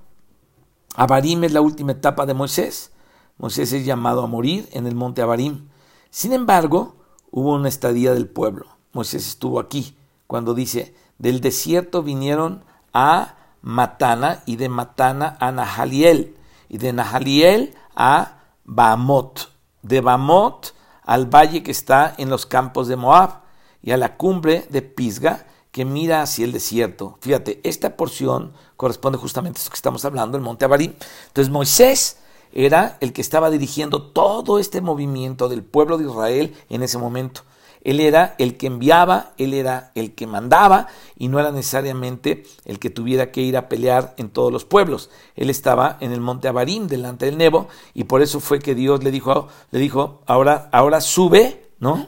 [0.96, 2.92] Abarim es la última etapa de Moisés.
[3.38, 5.68] Moisés es llamado a morir en el monte Abarim.
[6.10, 6.96] Sin embargo,
[7.32, 8.66] hubo una estadía del pueblo.
[8.94, 9.96] Moisés estuvo aquí
[10.28, 16.36] cuando dice, del desierto vinieron a Matana y de Matana a Nahaliel
[16.70, 19.52] y de Nahaliel a Bamot,
[19.82, 20.74] de Bamot
[21.04, 23.42] al valle que está en los campos de Moab
[23.84, 27.18] y a la cumbre de Pisga que mira hacia el desierto.
[27.22, 30.94] Fíjate, esta porción corresponde justamente a esto que estamos hablando, el monte Abarim.
[31.28, 32.18] Entonces Moisés
[32.52, 37.42] era el que estaba dirigiendo todo este movimiento del pueblo de Israel en ese momento.
[37.84, 42.80] Él era el que enviaba, él era el que mandaba y no era necesariamente el
[42.80, 45.10] que tuviera que ir a pelear en todos los pueblos.
[45.36, 49.04] Él estaba en el monte Abarim delante del Nebo y por eso fue que Dios
[49.04, 52.08] le dijo, le dijo, ahora, ahora sube, ¿no?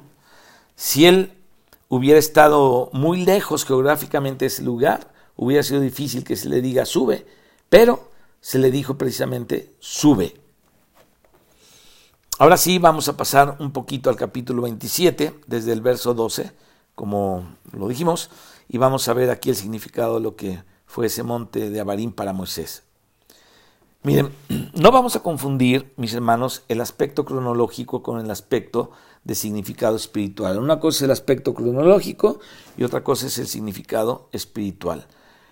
[0.75, 1.33] Si él
[1.89, 6.85] hubiera estado muy lejos geográficamente de ese lugar, hubiera sido difícil que se le diga
[6.85, 7.25] sube,
[7.69, 10.42] pero se le dijo precisamente sube.
[12.43, 16.51] Ahora sí, vamos a pasar un poquito al capítulo 27, desde el verso 12,
[16.93, 18.31] como lo dijimos,
[18.67, 22.11] y vamos a ver aquí el significado de lo que fue ese monte de Abarín
[22.11, 22.83] para Moisés.
[24.01, 24.29] Miren,
[24.73, 28.91] no vamos a confundir, mis hermanos, el aspecto cronológico con el aspecto
[29.23, 30.59] de significado espiritual.
[30.59, 32.41] Una cosa es el aspecto cronológico
[32.75, 35.07] y otra cosa es el significado espiritual.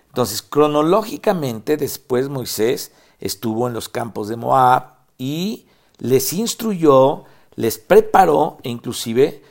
[0.09, 5.67] Entonces, cronológicamente, después Moisés estuvo en los campos de Moab y
[6.01, 9.43] les instruyó, les preparó e inclusive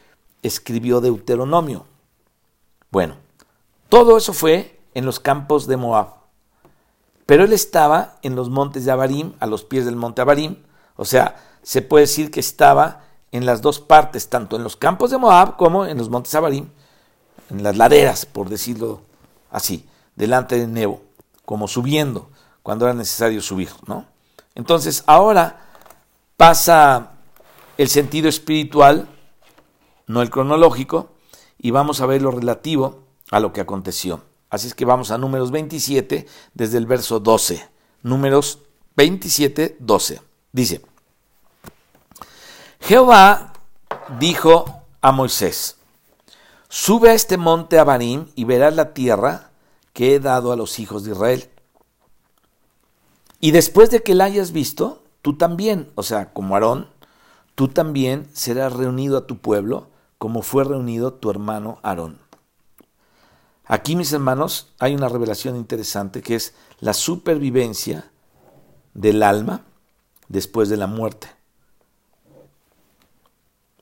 [0.42, 1.86] escribió Deuteronomio.
[2.90, 3.14] Bueno,
[3.88, 6.08] todo eso fue en los campos de Moab.
[7.24, 10.56] Pero él estaba en los montes de Abarim, a los pies del monte Abarim.
[10.96, 15.12] O sea, se puede decir que estaba en las dos partes, tanto en los campos
[15.12, 16.68] de Moab como en los montes Abarim,
[17.48, 19.02] en las laderas, por decirlo
[19.52, 21.00] así, delante de Nebo,
[21.44, 22.28] como subiendo,
[22.64, 24.04] cuando era necesario subir, ¿no?
[24.56, 25.69] Entonces, ahora
[26.40, 27.10] pasa
[27.76, 29.06] el sentido espiritual,
[30.06, 31.10] no el cronológico,
[31.58, 34.22] y vamos a ver lo relativo a lo que aconteció.
[34.48, 37.68] Así es que vamos a números 27 desde el verso 12.
[38.02, 38.60] Números
[38.96, 40.22] 27, 12.
[40.50, 40.80] Dice,
[42.80, 43.52] Jehová
[44.18, 45.76] dijo a Moisés,
[46.70, 49.50] Sube a este monte Abarim y verás la tierra
[49.92, 51.50] que he dado a los hijos de Israel.
[53.40, 56.88] Y después de que la hayas visto, tú también, o sea, como Aarón,
[57.54, 62.18] tú también serás reunido a tu pueblo como fue reunido tu hermano Aarón.
[63.64, 68.10] Aquí, mis hermanos, hay una revelación interesante que es la supervivencia
[68.94, 69.64] del alma
[70.28, 71.28] después de la muerte.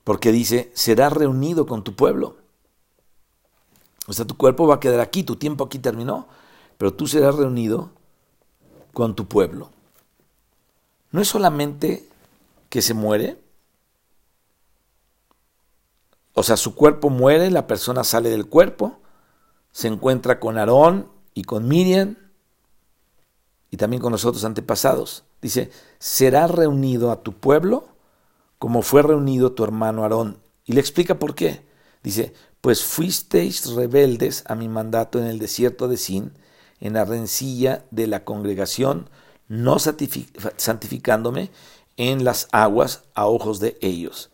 [0.03, 2.37] Porque dice, será reunido con tu pueblo.
[4.07, 6.27] O sea, tu cuerpo va a quedar aquí, tu tiempo aquí terminó,
[6.77, 7.91] pero tú serás reunido
[8.93, 9.71] con tu pueblo.
[11.11, 12.07] No es solamente
[12.69, 13.39] que se muere,
[16.33, 18.99] o sea, su cuerpo muere, la persona sale del cuerpo,
[19.71, 22.15] se encuentra con Aarón y con Miriam
[23.71, 25.25] y también con los otros antepasados.
[25.41, 27.89] Dice, será reunido a tu pueblo
[28.59, 30.37] como fue reunido tu hermano Aarón.
[30.65, 31.65] Y le explica por qué.
[32.03, 36.33] Dice, pues fuisteis rebeldes a mi mandato en el desierto de Sin,
[36.81, 39.09] en la rencilla de la congregación,
[39.49, 41.51] no santificándome
[41.97, 44.29] en las aguas a ojos de ellos.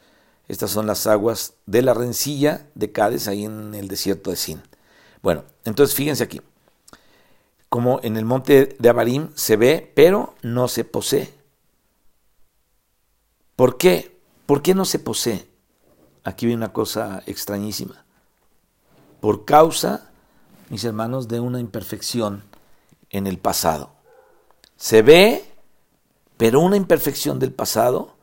[0.47, 4.61] Estas son las aguas de la rencilla de Cádiz, ahí en el desierto de Sin.
[5.23, 6.41] Bueno, entonces fíjense aquí,
[7.69, 11.33] como en el monte de Abarim se ve, pero no se posee.
[13.55, 14.19] ¿Por qué?
[14.45, 15.47] ¿Por qué no se posee?
[16.23, 18.05] Aquí viene una cosa extrañísima.
[19.21, 20.11] Por causa,
[20.69, 22.43] mis hermanos, de una imperfección
[23.09, 23.94] en el pasado.
[24.77, 25.45] Se ve,
[26.37, 28.15] pero una imperfección del pasado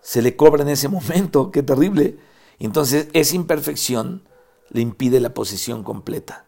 [0.00, 1.50] se le cobra en ese momento.
[1.50, 2.18] Qué terrible.
[2.58, 4.22] Entonces, esa imperfección
[4.70, 6.44] le impide la posesión completa.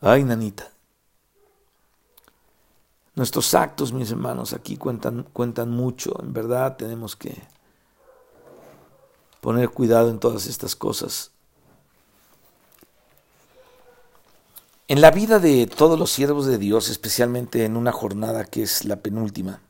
[0.00, 0.70] Ay, nanita.
[3.14, 6.18] Nuestros actos, mis hermanos, aquí cuentan, cuentan mucho.
[6.22, 7.36] En verdad tenemos que
[9.40, 11.32] poner cuidado en todas estas cosas.
[14.90, 18.84] En la vida de todos los siervos de Dios, especialmente en una jornada que es
[18.84, 19.60] la penúltima,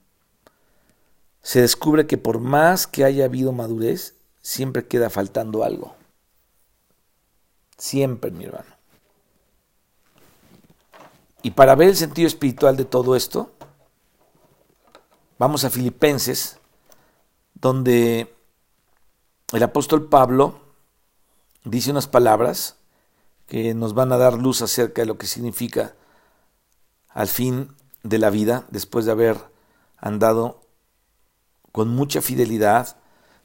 [1.42, 5.94] se descubre que por más que haya habido madurez, siempre queda faltando algo.
[7.76, 8.74] Siempre, mi hermano.
[11.42, 13.52] Y para ver el sentido espiritual de todo esto,
[15.38, 16.61] vamos a Filipenses,
[17.52, 18.35] donde
[19.52, 20.62] el apóstol Pablo
[21.64, 22.80] dice unas palabras
[23.50, 25.96] que nos van a dar luz acerca de lo que significa
[27.08, 29.38] al fin de la vida, después de haber
[29.98, 30.60] andado
[31.72, 32.96] con mucha fidelidad,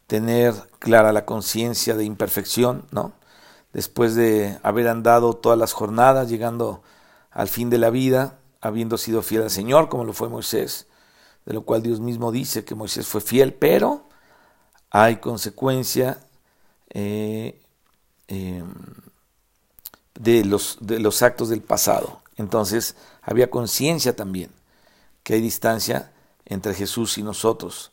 [0.05, 3.13] tener clara la conciencia de imperfección, ¿no?
[3.73, 6.83] después de haber andado todas las jornadas, llegando
[7.31, 10.85] al fin de la vida, habiendo sido fiel al Señor, como lo fue Moisés,
[11.47, 14.07] de lo cual Dios mismo dice que Moisés fue fiel, pero
[14.91, 16.19] hay consecuencia
[16.91, 17.59] eh,
[18.27, 18.71] em,
[20.19, 22.21] de, los, de los actos del pasado.
[22.37, 24.51] Entonces había conciencia también
[25.23, 26.11] que hay distancia
[26.45, 27.91] entre Jesús y nosotros.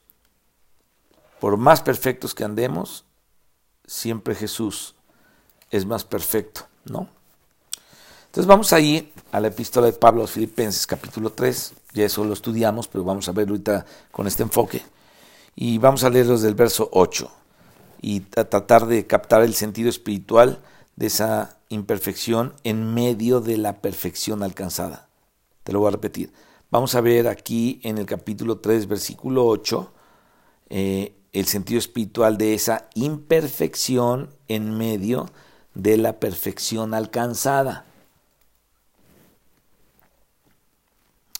[1.40, 3.04] Por más perfectos que andemos,
[3.86, 4.94] siempre Jesús
[5.70, 7.08] es más perfecto, ¿no?
[8.26, 12.24] Entonces vamos ahí a la epístola de Pablo a los Filipenses, capítulo 3, ya eso
[12.24, 14.82] lo estudiamos, pero vamos a verlo ahorita con este enfoque.
[15.54, 17.30] Y vamos a leerlo desde el verso 8
[18.00, 20.60] y a tratar de captar el sentido espiritual
[20.96, 25.08] de esa imperfección en medio de la perfección alcanzada.
[25.64, 26.32] Te lo voy a repetir.
[26.70, 29.92] Vamos a ver aquí en el capítulo 3, versículo 8,
[30.70, 35.30] eh, el sentido espiritual de esa imperfección en medio
[35.74, 37.84] de la perfección alcanzada.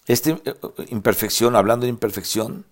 [0.07, 0.55] Esta eh,
[0.89, 2.67] imperfección, hablando de imperfección,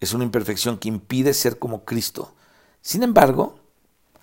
[0.00, 2.34] es una imperfección que impide ser como Cristo.
[2.80, 3.58] Sin embargo,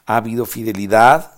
[0.08, 1.37] ha habido fidelidad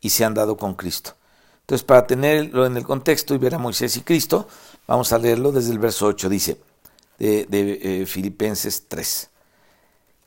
[0.00, 1.14] y se han dado con Cristo.
[1.60, 4.48] Entonces, para tenerlo en el contexto y ver a Moisés y Cristo,
[4.86, 6.60] vamos a leerlo desde el verso 8, dice,
[7.18, 9.30] de, eh, Filipenses 3.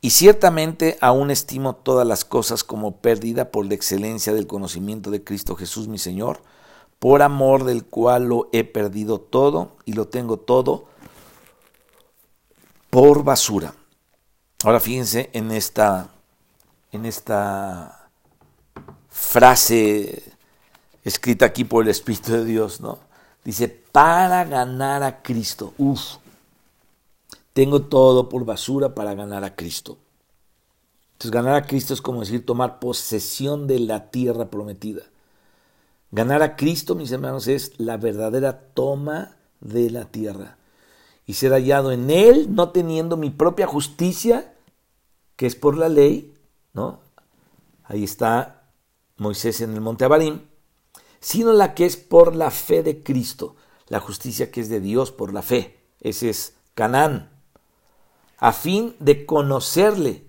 [0.00, 5.24] Y ciertamente aún estimo todas las cosas como pérdida por la excelencia del conocimiento de
[5.24, 6.40] Cristo Jesús mi Señor,
[6.98, 10.86] por amor del cual lo he perdido todo y lo tengo todo
[12.90, 13.74] por basura.
[14.62, 16.08] Ahora fíjense en esta,
[16.92, 18.03] en esta
[19.14, 20.24] frase
[21.04, 22.98] escrita aquí por el Espíritu de Dios, ¿no?
[23.44, 25.72] Dice, para ganar a Cristo.
[25.78, 26.16] Uf,
[27.52, 29.98] tengo todo por basura para ganar a Cristo.
[31.12, 35.02] Entonces ganar a Cristo es como decir tomar posesión de la tierra prometida.
[36.10, 40.56] Ganar a Cristo, mis hermanos, es la verdadera toma de la tierra.
[41.24, 44.54] Y ser hallado en Él, no teniendo mi propia justicia,
[45.36, 46.34] que es por la ley,
[46.72, 46.98] ¿no?
[47.84, 48.63] Ahí está
[49.16, 50.42] Moisés en el monte Abarim,
[51.20, 53.56] sino la que es por la fe de Cristo,
[53.88, 55.78] la justicia que es de Dios por la fe.
[56.00, 57.30] Ese es Canaán,
[58.38, 60.26] a fin de conocerle,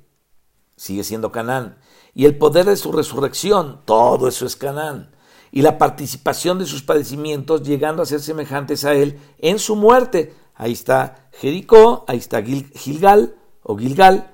[0.78, 1.78] sigue siendo Canaán,
[2.14, 5.12] y el poder de su resurrección, todo eso es Canaán,
[5.52, 10.34] y la participación de sus padecimientos, llegando a ser semejantes a él en su muerte.
[10.54, 14.32] Ahí está Jericó, ahí está Gilgal o Gilgal,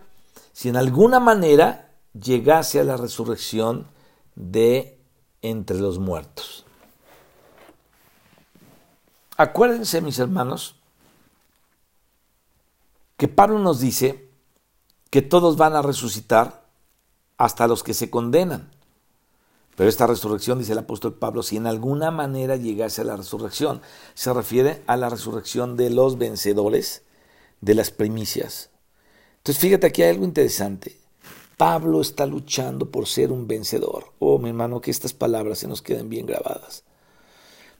[0.51, 3.87] si en alguna manera llegase a la resurrección
[4.35, 4.99] de
[5.41, 6.65] entre los muertos.
[9.37, 10.75] Acuérdense, mis hermanos,
[13.17, 14.29] que Pablo nos dice
[15.09, 16.65] que todos van a resucitar
[17.37, 18.71] hasta los que se condenan.
[19.75, 23.81] Pero esta resurrección, dice el apóstol Pablo, si en alguna manera llegase a la resurrección,
[24.13, 27.03] se refiere a la resurrección de los vencedores
[27.61, 28.69] de las primicias.
[29.37, 31.00] Entonces fíjate aquí hay algo interesante.
[31.61, 34.13] Pablo está luchando por ser un vencedor.
[34.17, 36.85] Oh, mi hermano, que estas palabras se nos queden bien grabadas.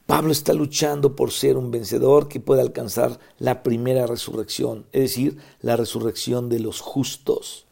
[0.05, 5.39] Pablo está luchando por ser un vencedor que pueda alcanzar la primera resurrección, es decir,
[5.61, 7.65] la resurrección de los justos.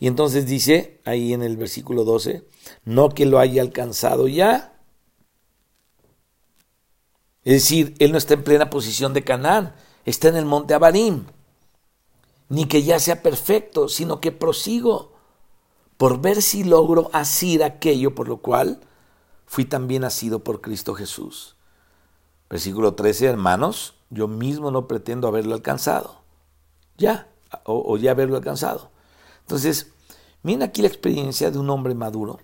[0.00, 2.48] Y entonces dice ahí en el versículo 12,
[2.86, 4.80] no que lo haya alcanzado ya.
[7.44, 9.74] Es decir, él no está en plena posición de Canaán,
[10.06, 11.26] está en el monte Abarim.
[12.48, 15.14] Ni que ya sea perfecto, sino que prosigo
[15.96, 18.80] por ver si logro asir aquello por lo cual
[19.46, 21.56] fui también nacido por Cristo Jesús.
[22.50, 26.20] Versículo 13, hermanos, yo mismo no pretendo haberlo alcanzado.
[26.96, 27.28] Ya,
[27.64, 28.90] o, ya haberlo alcanzado.
[29.40, 29.92] Entonces,
[30.42, 32.38] miren aquí la experiencia de un hombre maduro.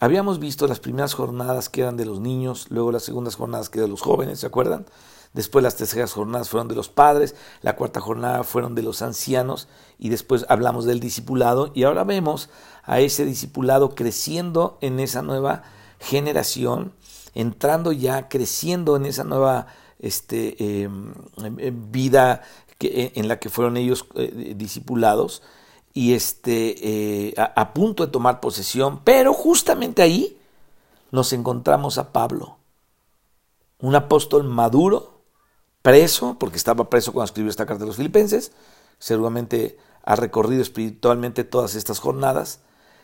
[0.00, 3.78] Habíamos visto las primeras jornadas que eran de los niños, luego las segundas jornadas que
[3.78, 4.86] eran de los jóvenes, ¿se acuerdan?
[5.32, 9.68] Después las terceras jornadas fueron de los padres, la cuarta jornada fueron de los ancianos
[9.98, 12.48] y después hablamos del discipulado y ahora vemos
[12.82, 15.62] a ese discipulado creciendo en esa nueva
[16.00, 16.92] generación,
[17.34, 19.68] entrando ya, creciendo en esa nueva
[20.00, 22.42] este, em, em, vida
[22.78, 25.42] que, en la que fueron ellos eh, discipulados
[25.92, 30.36] y este, eh, a punto de tomar posesión, pero justamente ahí
[31.12, 32.56] nos encontramos a Pablo,
[33.80, 35.19] un apóstol maduro,
[35.82, 38.52] preso, porque estaba preso cuando escribió esta carta de los filipenses,
[38.98, 42.60] seguramente ha recorrido espiritualmente todas estas jornadas.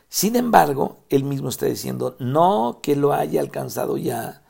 [0.08, 4.42] Sin embargo, él mismo está diciendo, no que lo haya alcanzado ya,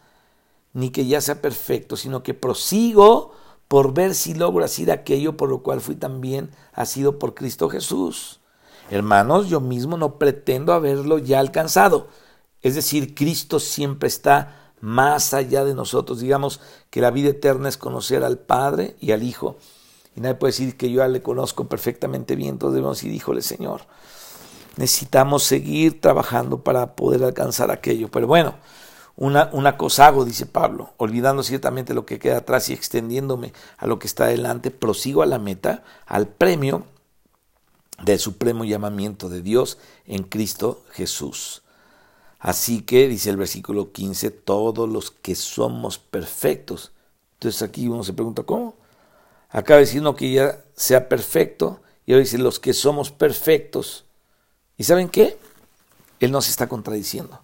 [0.72, 3.32] ni que ya sea perfecto, sino que prosigo
[3.68, 6.50] por ver si logro hacer aquello por lo cual fui también
[6.84, 8.40] sido por Cristo Jesús.
[8.90, 12.08] Hermanos, yo mismo no pretendo haberlo ya alcanzado.
[12.62, 16.20] Es decir, Cristo siempre está más allá de nosotros.
[16.20, 16.60] Digamos
[16.90, 19.56] que la vida eterna es conocer al Padre y al Hijo.
[20.14, 22.50] Y nadie puede decir que yo ya le conozco perfectamente bien.
[22.50, 23.82] Entonces debemos decir, híjole Señor,
[24.76, 28.08] necesitamos seguir trabajando para poder alcanzar aquello.
[28.10, 28.54] Pero bueno,
[29.16, 33.86] una, una cosa hago, dice Pablo, olvidando ciertamente lo que queda atrás y extendiéndome a
[33.86, 36.84] lo que está adelante, prosigo a la meta, al premio
[38.02, 41.62] del supremo llamamiento de Dios en Cristo Jesús.
[42.46, 46.92] Así que, dice el versículo 15, todos los que somos perfectos.
[47.32, 48.76] Entonces aquí uno se pregunta, ¿cómo?
[49.50, 54.04] Acaba no que ya sea perfecto, y ahora dice los que somos perfectos.
[54.76, 55.36] ¿Y saben qué?
[56.20, 57.40] Él no se está contradiciendo.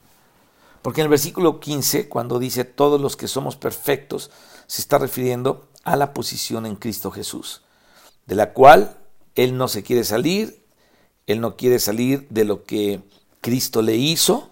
[0.82, 4.30] Porque en el versículo 15, cuando dice todos los que somos perfectos,
[4.68, 7.62] se está refiriendo a la posición en Cristo Jesús,
[8.26, 9.00] de la cual
[9.34, 10.64] Él no se quiere salir,
[11.26, 13.02] Él no quiere salir de lo que
[13.40, 14.51] Cristo le hizo,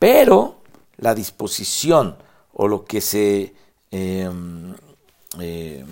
[0.00, 0.56] pero
[0.96, 2.16] la disposición
[2.54, 3.54] o lo que se,
[3.90, 4.74] em,
[5.38, 5.86] em,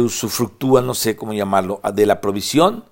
[0.00, 2.84] usufructúa, no sé cómo llamarlo, de la provisión,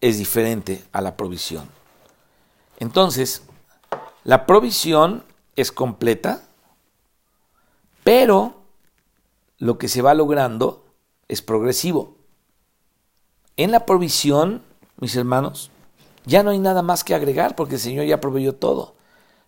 [0.00, 1.68] es diferente a la provisión.
[2.78, 3.42] Entonces,
[4.24, 5.24] la provisión
[5.54, 6.42] es completa,
[8.02, 8.62] pero
[9.58, 10.86] lo que se va logrando
[11.28, 12.16] es progresivo.
[13.58, 14.62] En la provisión,
[14.96, 15.70] mis hermanos,
[16.24, 18.94] ya no hay nada más que agregar porque el Señor ya proveyó todo.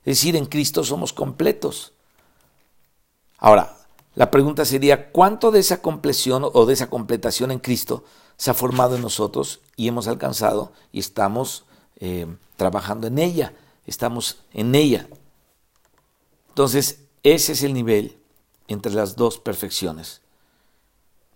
[0.05, 1.93] Es decir, en Cristo somos completos.
[3.39, 3.77] Ahora,
[4.15, 8.05] la pregunta sería, ¿cuánto de esa compleción o de esa completación en Cristo
[8.37, 11.65] se ha formado en nosotros y hemos alcanzado y estamos
[11.99, 13.55] eh, trabajando en ella?
[13.87, 15.09] Estamos en ella.
[16.49, 18.17] Entonces, ese es el nivel
[18.69, 20.21] entre las dos perfecciones.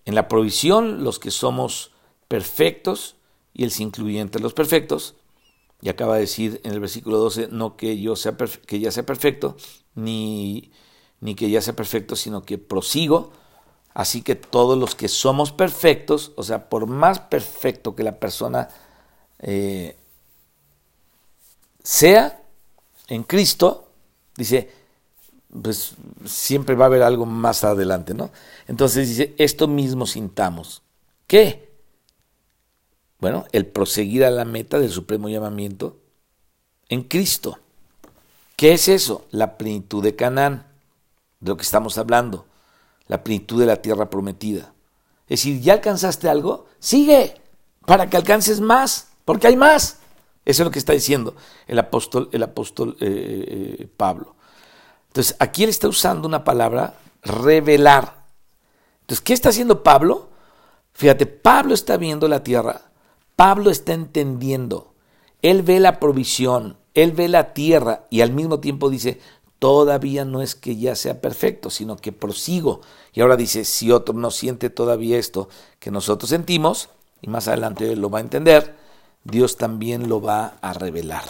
[0.04, 1.90] En la provisión, los que somos
[2.28, 3.16] perfectos,
[3.52, 5.16] y Él se incluye entre los perfectos,
[5.80, 9.04] y acaba de decir en el versículo 12, no que yo sea que ya sea
[9.04, 9.56] perfecto,
[9.94, 10.72] ni,
[11.20, 13.32] ni que ya sea perfecto, sino que prosigo.
[13.94, 18.68] Así que todos los que somos perfectos, o sea, por más perfecto que la persona
[19.38, 19.96] eh,
[21.82, 22.42] sea,
[23.08, 23.90] en Cristo,
[24.36, 24.70] dice,
[25.62, 25.94] pues
[26.26, 28.30] siempre va a haber algo más adelante, ¿no?
[28.66, 30.82] Entonces dice, esto mismo sintamos.
[31.26, 31.67] ¿Qué?
[33.18, 35.98] Bueno, el proseguir a la meta del supremo llamamiento
[36.88, 37.58] en Cristo.
[38.56, 39.26] ¿Qué es eso?
[39.30, 40.66] La plenitud de Canaán,
[41.40, 42.46] de lo que estamos hablando,
[43.06, 44.72] la plenitud de la tierra prometida.
[45.28, 46.66] Es decir, ¿ya alcanzaste algo?
[46.78, 47.40] Sigue
[47.86, 49.98] para que alcances más, porque hay más.
[50.44, 51.34] Eso es lo que está diciendo
[51.66, 54.36] el apóstol, el apóstol eh, eh, Pablo.
[55.08, 58.24] Entonces, aquí él está usando una palabra, revelar.
[59.00, 60.30] Entonces, ¿qué está haciendo Pablo?
[60.92, 62.87] Fíjate, Pablo está viendo la tierra,
[63.38, 64.94] Pablo está entendiendo,
[65.42, 69.20] él ve la provisión, él ve la tierra y al mismo tiempo dice,
[69.60, 72.80] todavía no es que ya sea perfecto, sino que prosigo.
[73.12, 76.88] Y ahora dice, si otro no siente todavía esto que nosotros sentimos,
[77.22, 78.74] y más adelante lo va a entender,
[79.22, 81.22] Dios también lo va a revelar.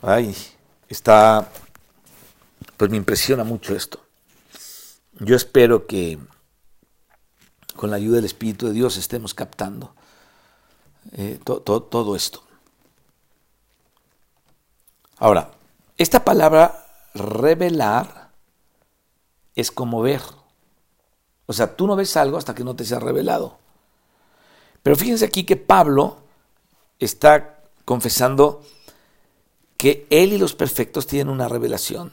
[0.00, 0.34] Ay,
[0.88, 1.50] está,
[2.78, 4.00] pues me impresiona mucho esto.
[5.20, 6.18] Yo espero que
[7.76, 9.97] con la ayuda del Espíritu de Dios estemos captando
[11.12, 12.42] eh, todo esto.
[15.18, 15.50] Ahora,
[15.96, 18.30] esta palabra revelar
[19.54, 20.22] es como ver.
[21.46, 23.58] O sea, tú no ves algo hasta que no te sea revelado.
[24.82, 26.18] Pero fíjense aquí que Pablo
[26.98, 28.62] está confesando
[29.76, 32.12] que él y los perfectos tienen una revelación.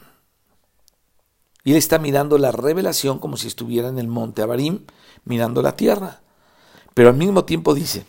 [1.64, 4.84] Y él está mirando la revelación como si estuviera en el monte Abarim,
[5.24, 6.20] mirando la tierra.
[6.94, 8.06] Pero al mismo tiempo dice,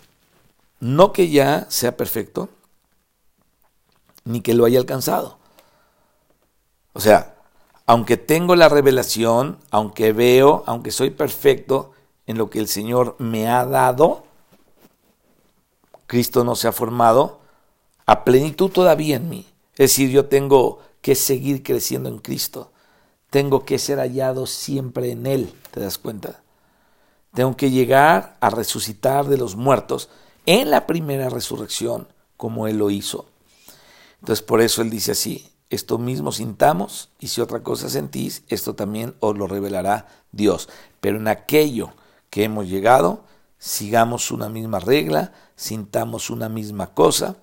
[0.79, 2.49] no que ya sea perfecto,
[4.23, 5.37] ni que lo haya alcanzado.
[6.93, 7.35] O sea,
[7.85, 11.93] aunque tengo la revelación, aunque veo, aunque soy perfecto
[12.25, 14.25] en lo que el Señor me ha dado,
[16.05, 17.39] Cristo no se ha formado
[18.05, 19.45] a plenitud todavía en mí.
[19.73, 22.71] Es decir, yo tengo que seguir creciendo en Cristo.
[23.29, 26.41] Tengo que ser hallado siempre en Él, ¿te das cuenta?
[27.33, 30.09] Tengo que llegar a resucitar de los muertos
[30.47, 33.27] en la primera resurrección, como Él lo hizo.
[34.21, 38.73] Entonces por eso Él dice así, esto mismo sintamos y si otra cosa sentís, esto
[38.73, 40.69] también os lo revelará Dios.
[41.01, 41.91] Pero en aquello
[42.29, 43.25] que hemos llegado,
[43.59, 47.35] sigamos una misma regla, sintamos una misma cosa.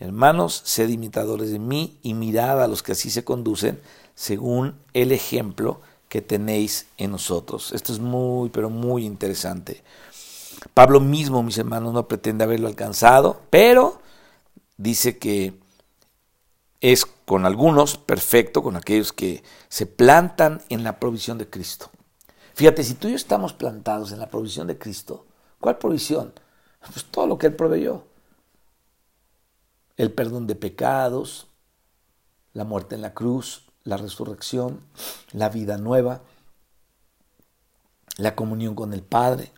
[0.00, 3.80] Hermanos, sed imitadores de mí y mirad a los que así se conducen
[4.16, 7.70] según el ejemplo que tenéis en nosotros.
[7.72, 9.84] Esto es muy, pero muy interesante.
[10.74, 14.00] Pablo mismo, mis hermanos, no pretende haberlo alcanzado, pero
[14.76, 15.58] dice que
[16.80, 21.90] es con algunos perfecto, con aquellos que se plantan en la provisión de Cristo.
[22.54, 25.26] Fíjate, si tú y yo estamos plantados en la provisión de Cristo,
[25.60, 26.32] ¿cuál provisión?
[26.92, 28.04] Pues todo lo que Él proveyó.
[29.96, 31.48] El perdón de pecados,
[32.52, 34.80] la muerte en la cruz, la resurrección,
[35.32, 36.22] la vida nueva,
[38.16, 39.52] la comunión con el Padre,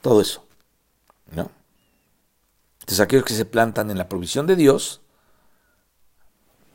[0.00, 0.43] todo eso.
[1.42, 5.00] Entonces aquellos que se plantan en la provisión de Dios,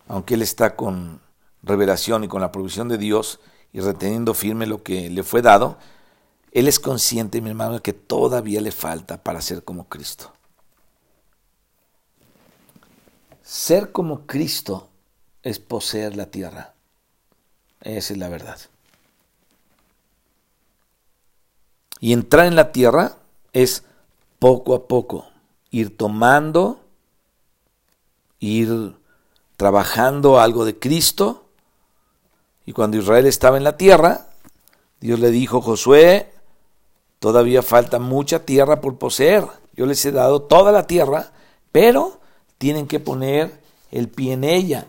[0.08, 1.22] aunque él está con
[1.62, 3.40] revelación y con la provisión de Dios
[3.74, 5.78] y reteniendo firme lo que le fue dado,
[6.52, 10.34] él es consciente, mi hermano, de que todavía le falta para ser como Cristo.
[13.44, 14.90] Ser como Cristo
[15.44, 16.74] es poseer la tierra.
[17.82, 18.60] Esa es la verdad.
[22.00, 23.18] Y entrar en la tierra
[23.54, 23.84] es
[24.40, 25.26] poco a poco
[25.72, 26.80] ir tomando,
[28.40, 28.96] ir
[29.58, 31.44] trabajando algo de Cristo.
[32.66, 34.28] Y cuando Israel estaba en la tierra,
[35.00, 36.32] Dios le dijo, Josué,
[37.20, 39.46] todavía falta mucha tierra por poseer.
[39.76, 41.32] Yo les he dado toda la tierra,
[41.72, 42.20] pero
[42.58, 43.60] tienen que poner
[43.92, 44.88] el pie en ella.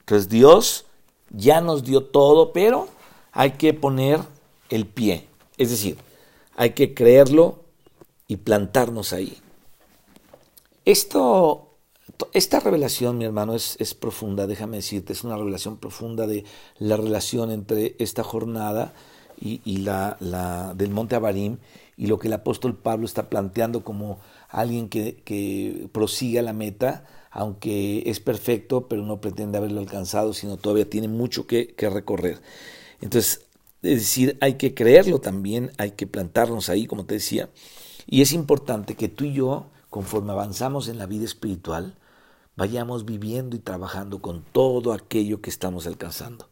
[0.00, 0.84] Entonces Dios
[1.30, 2.88] ya nos dio todo, pero
[3.32, 4.20] hay que poner
[4.68, 5.26] el pie.
[5.56, 5.96] Es decir,
[6.56, 7.61] hay que creerlo
[8.32, 9.36] y plantarnos ahí.
[10.86, 11.68] Esto
[12.32, 16.44] esta revelación, mi hermano, es, profunda, déjame decirte, es una revelación profunda de
[16.78, 18.94] la relación entre esta jornada
[19.40, 20.16] y, la,
[20.76, 21.58] del monte Abarim
[21.96, 24.18] y lo que el apóstol Pablo está planteando como
[24.48, 30.32] alguien que, que prosigue a la meta, aunque es perfecto, pero no pretende haberlo alcanzado,
[30.32, 32.40] sino todavía tiene mucho que, que recorrer.
[33.00, 33.46] Entonces,
[33.82, 37.50] es decir, hay que creerlo también, hay que plantarnos ahí, como te decía,
[38.06, 41.96] y es importante que tú y yo, conforme avanzamos en la vida espiritual,
[42.56, 46.48] vayamos viviendo y trabajando con todo aquello que estamos alcanzando.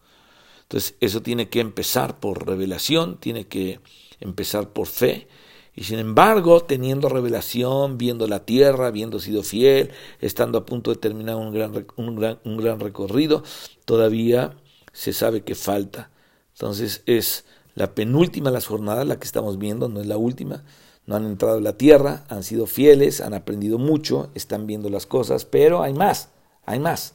[0.63, 3.81] Entonces, eso tiene que empezar por revelación, tiene que
[4.21, 5.29] empezar por fe
[5.75, 9.91] Y sin embargo, teniendo revelación, viendo la tierra, habiendo sido fiel,
[10.21, 13.43] estando a punto de terminar un gran, un gran, un gran recorrido,
[13.85, 14.57] todavía
[14.93, 16.11] se sabe que falta.
[16.53, 17.45] Entonces es
[17.75, 20.65] la penúltima de las jornadas, la que estamos viendo, no es la última.
[21.07, 25.07] No han entrado en la tierra, han sido fieles, han aprendido mucho, están viendo las
[25.07, 26.29] cosas, pero hay más,
[26.65, 27.15] hay más.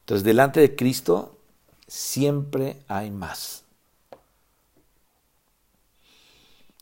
[0.00, 1.36] Entonces, delante de Cristo
[1.86, 3.64] siempre hay más.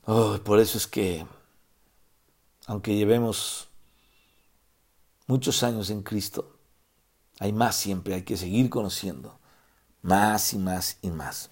[0.05, 1.27] Por eso es que,
[2.67, 3.69] aunque llevemos
[5.27, 6.51] muchos años en Cristo,
[7.39, 9.39] hay más siempre, hay que seguir conociendo,
[10.03, 11.51] más y más y más.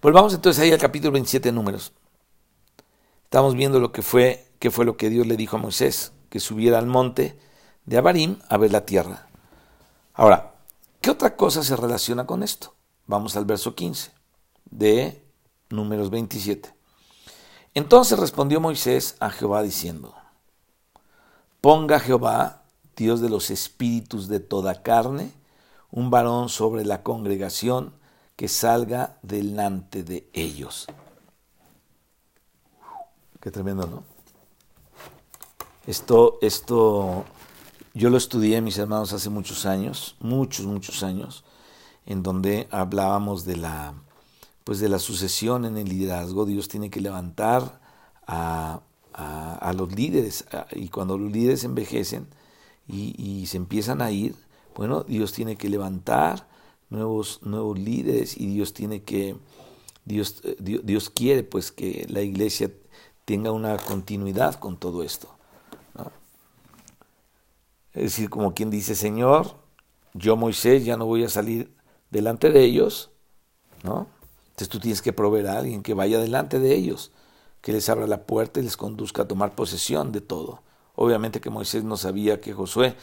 [0.00, 1.92] Volvamos entonces ahí al capítulo 27 de Números.
[3.36, 6.40] Estamos viendo lo que fue, qué fue lo que Dios le dijo a Moisés, que
[6.40, 7.38] subiera al monte
[7.84, 9.28] de Abarim a ver la tierra.
[10.14, 10.54] Ahora,
[11.02, 12.72] ¿qué otra cosa se relaciona con esto?
[13.06, 14.10] Vamos al verso 15
[14.70, 15.22] de
[15.68, 16.74] Números 27.
[17.74, 20.14] Entonces respondió Moisés a Jehová diciendo,
[21.60, 22.62] Ponga Jehová,
[22.96, 25.30] Dios de los espíritus de toda carne,
[25.90, 27.92] un varón sobre la congregación
[28.34, 30.86] que salga delante de ellos.
[33.46, 34.02] Qué tremendo, ¿no?
[35.86, 37.24] Esto, esto,
[37.94, 41.44] yo lo estudié, mis hermanos, hace muchos años, muchos, muchos años,
[42.06, 43.94] en donde hablábamos de la
[44.64, 47.80] pues de la sucesión en el liderazgo, Dios tiene que levantar
[48.26, 48.80] a,
[49.76, 52.26] los líderes y cuando los líderes envejecen
[52.88, 54.34] y, se empiezan a ir,
[54.74, 56.48] bueno, Dios tiene que levantar
[56.90, 59.36] nuevos, nuevos líderes y Dios tiene que,
[60.04, 62.72] Dios, Dios, quiere pues que la iglesia
[63.26, 65.28] tenga una continuidad con todo esto.
[67.92, 69.56] Es decir, como quien dice, Señor,
[70.14, 71.74] yo Moisés ya no voy a salir
[72.10, 73.10] delante de ellos,
[73.82, 74.06] ¿no?
[74.48, 77.10] Entonces tú tienes que proveer a alguien que vaya delante de ellos,
[77.62, 80.62] que les abra la puerta y les conduzca a tomar posesión de todo.
[80.94, 82.96] Obviamente que Moisés no sabía que Josué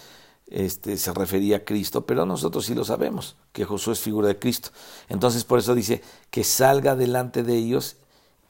[0.48, 4.40] este, se refería a Cristo, pero nosotros sí lo sabemos, que Josué es figura de
[4.40, 4.70] Cristo.
[5.10, 7.98] Entonces por eso dice que salga delante de ellos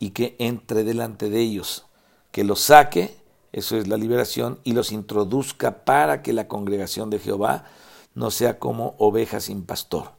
[0.03, 1.85] y que entre delante de ellos,
[2.33, 3.15] que los saque,
[3.53, 7.63] eso es la liberación, y los introduzca para que la congregación de Jehová
[8.13, 10.11] no sea como ovejas sin pastor.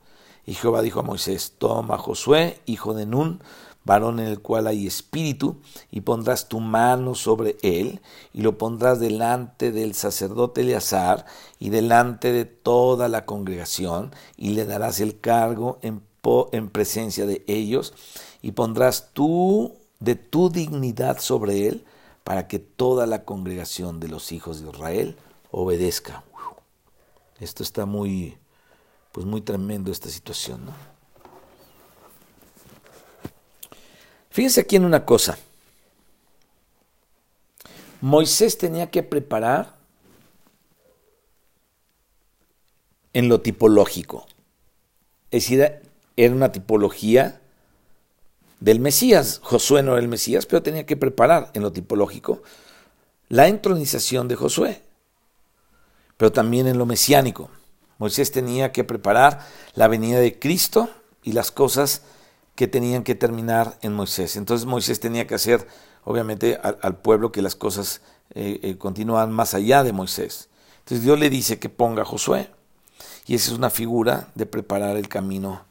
[0.46, 3.42] Y Jehová dijo a Moisés, toma Josué, hijo de Nun,
[3.84, 5.60] varón en el cual hay espíritu,
[5.90, 8.00] y pondrás tu mano sobre él,
[8.32, 11.26] y lo pondrás delante del sacerdote Eleazar,
[11.58, 16.00] y delante de toda la congregación, y le darás el cargo en,
[16.52, 17.92] en presencia de ellos,
[18.42, 21.84] y pondrás tú de tu dignidad sobre él,
[22.24, 25.16] para que toda la congregación de los hijos de Israel
[25.50, 26.24] obedezca.
[27.38, 28.38] Esto está muy,
[29.12, 30.72] pues muy tremendo esta situación, ¿no?
[34.30, 35.38] Fíjense aquí en una cosa.
[38.00, 39.76] Moisés tenía que preparar
[43.12, 44.26] en lo tipológico.
[45.30, 45.83] Es decir,
[46.16, 47.40] era una tipología
[48.60, 49.40] del Mesías.
[49.42, 52.42] Josué no era el Mesías, pero tenía que preparar en lo tipológico
[53.28, 54.82] la entronización de Josué,
[56.16, 57.50] pero también en lo mesiánico.
[57.98, 60.90] Moisés tenía que preparar la venida de Cristo
[61.22, 62.02] y las cosas
[62.54, 64.36] que tenían que terminar en Moisés.
[64.36, 65.66] Entonces Moisés tenía que hacer,
[66.04, 68.02] obviamente, al, pueblo que las cosas
[68.34, 70.48] eh, eh, continúan más allá de Moisés.
[70.80, 72.50] Entonces Dios le dice que ponga a Josué.
[73.26, 75.64] Y esa es una figura de preparar el camino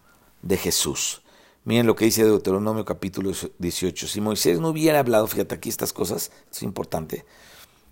[0.43, 1.23] de Jesús.
[1.65, 4.07] Miren lo que dice Deuteronomio capítulo 18.
[4.07, 7.25] Si Moisés no hubiera hablado, fíjate aquí estas cosas, es importante.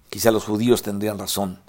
[0.10, 1.60] Quizá los judíos tendrían razón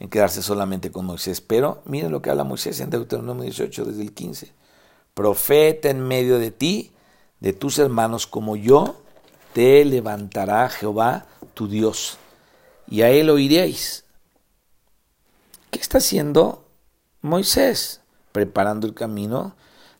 [0.00, 1.40] en quedarse solamente con Moisés.
[1.40, 4.52] Pero miren lo que habla Moisés en Deuteronomio 18 desde el 15.
[5.14, 6.90] Profeta en medio de ti,
[7.40, 9.00] de tus hermanos como yo,
[9.52, 12.16] te levantará Jehová tu Dios,
[12.88, 14.04] y a él oiréis.
[15.70, 16.66] ¿Qué está haciendo
[17.20, 18.00] Moisés?
[18.32, 19.54] Preparando el camino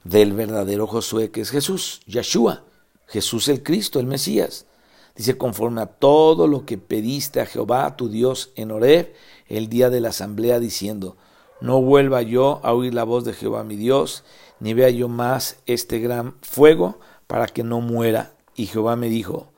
[0.04, 2.64] del verdadero Josué, que es Jesús, Yeshua,
[3.06, 4.66] Jesús el Cristo, el Mesías.
[5.14, 9.12] Dice, conforme a todo lo que pediste a Jehová tu Dios en Horeb,
[9.48, 11.16] el día de la asamblea, diciendo,
[11.60, 14.24] no vuelva yo a oír la voz de Jehová mi Dios,
[14.58, 18.32] ni vea yo más este gran fuego, para que no muera.
[18.56, 19.52] Y Jehová me dijo,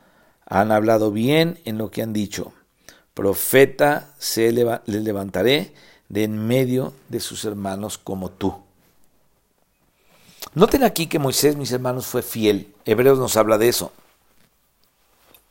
[0.47, 2.53] han hablado bien en lo que han dicho.
[3.14, 5.72] Profeta se le levantaré
[6.09, 8.63] de en medio de sus hermanos como tú.
[10.55, 12.72] Noten aquí que Moisés, mis hermanos, fue fiel.
[12.84, 13.92] Hebreos nos habla de eso.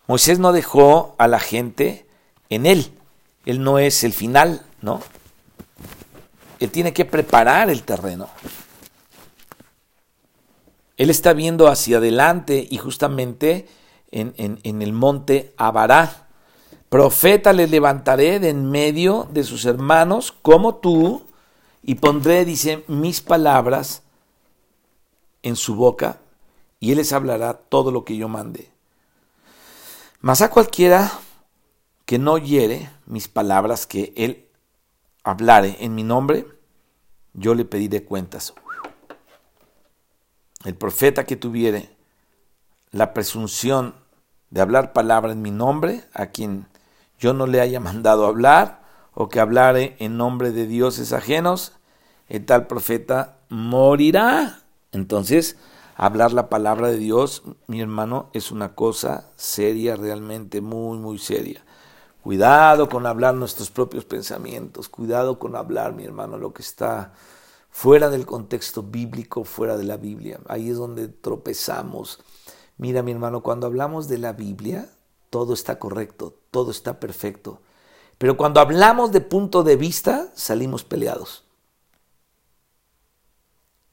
[0.08, 2.06] Moisés no dejó a la gente
[2.49, 2.91] en él.
[3.45, 5.01] Él no es el final, ¿no?
[6.60, 8.30] Él tiene que preparar el terreno.
[10.95, 13.68] Él está viendo hacia adelante y justamente
[14.12, 16.28] en, el monte Abará.
[16.88, 21.26] Profeta le levantaré de en medio de sus hermanos como tú,
[21.82, 24.04] y pondré, dice, mis palabras
[25.44, 26.20] en su boca,
[26.80, 28.72] y él les hablará todo lo que yo mande.
[30.22, 31.12] Mas a cualquiera
[32.06, 34.48] que no hiere mis palabras que él
[35.24, 36.48] hablare en mi nombre,
[37.34, 38.54] yo le pediré cuentas.
[40.66, 41.96] El profeta que tuviere
[42.91, 43.96] la presunción
[44.50, 46.68] de hablar palabra en mi nombre, a quien
[47.20, 48.84] yo no le haya mandado hablar,
[49.14, 51.74] o que hablare en nombre de dioses ajenos,
[52.28, 54.62] el tal profeta morirá.
[54.94, 55.58] Entonces,
[55.96, 61.66] hablar la palabra de Dios, mi hermano, es una cosa seria, realmente muy, muy seria.
[62.22, 67.14] Cuidado con hablar nuestros propios pensamientos, cuidado con hablar, mi hermano, lo que está
[67.70, 70.39] fuera del contexto bíblico, fuera de la Biblia.
[70.48, 72.20] Ahí es donde tropezamos.
[72.78, 74.89] Mira, mi hermano, cuando hablamos de la Biblia,
[75.30, 77.62] todo está correcto, todo está perfecto.
[78.20, 81.44] Pero cuando hablamos de punto de vista, salimos peleados.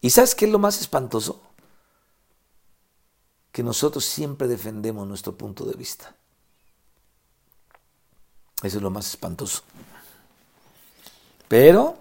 [0.01, 1.43] ¿Y sabes qué es lo más espantoso?
[3.53, 6.15] Que nosotros siempre defendemos nuestro punto de vista.
[8.63, 9.63] Eso es lo más espantoso.
[11.49, 11.99] Pero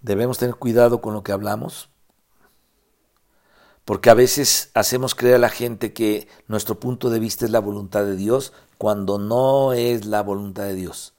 [0.00, 1.88] debemos tener cuidado con lo que hablamos,
[3.84, 7.60] porque a veces hacemos creer a la gente que nuestro punto de vista es la
[7.60, 11.13] voluntad de Dios cuando no es la voluntad de Dios.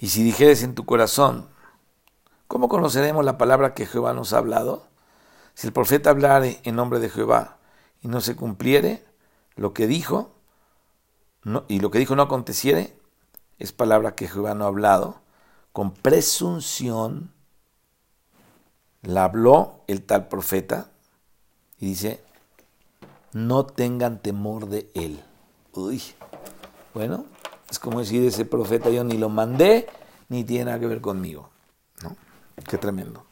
[0.00, 1.46] Y si dijeres en tu corazón,
[2.48, 4.86] ¿cómo conoceremos la palabra que Jehová nos ha hablado?
[5.52, 7.58] Si el profeta hablare en nombre de Jehová
[8.00, 9.04] y no se cumpliere
[9.56, 10.32] lo que dijo,
[11.68, 12.96] y lo que dijo no aconteciere,
[13.58, 15.20] es palabra que Jehová no ha hablado,
[15.72, 17.34] con presunción
[19.02, 20.90] la habló el tal profeta
[21.78, 22.24] y dice,
[23.34, 25.22] no tengan temor de él.
[25.74, 26.02] Uy,
[26.94, 27.26] bueno,
[27.70, 29.88] es como decir, ese profeta yo ni lo mandé,
[30.28, 31.48] ni tiene nada que ver conmigo.
[32.02, 32.16] ¿no?
[32.68, 33.24] Qué tremendo.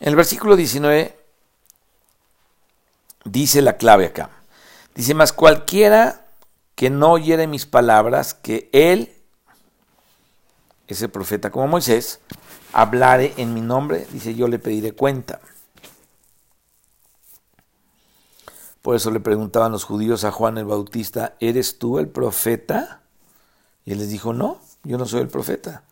[0.00, 1.16] En el versículo 19
[3.24, 4.30] dice la clave acá.
[4.94, 6.26] Dice, más cualquiera
[6.74, 9.12] que no oyere mis palabras, que él,
[10.88, 12.20] ese profeta como Moisés,
[12.72, 15.40] hablare en mi nombre, dice, yo le pediré cuenta.
[18.82, 23.02] Por eso le preguntaban los judíos a Juan el Bautista, ¿eres tú el profeta?
[23.84, 25.84] Y él les dijo, no, yo no soy el profeta.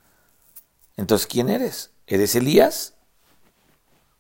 [0.97, 1.93] Entonces, ¿quién eres?
[2.09, 2.95] ¿Eres Elías?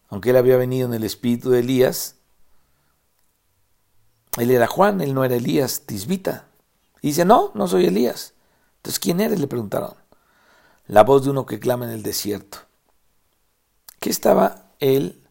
[0.08, 2.16] Aunque él había venido en el espíritu de Elías,
[4.38, 6.46] él era Juan, él no era Elías, Tisbita.
[7.02, 8.34] Y dice, no, no soy Elías.
[8.76, 9.40] Entonces, ¿quién eres?
[9.40, 9.94] Le preguntaron.
[10.86, 12.58] La voz de uno que clama en el desierto.
[13.98, 15.26] ¿Qué estaba él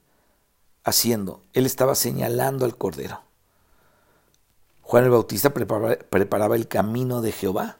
[0.83, 1.43] haciendo?
[1.53, 3.28] Él estaba señalando al Cordero.
[4.89, 7.77] Juan el Bautista preparaba, el camino de Jehová.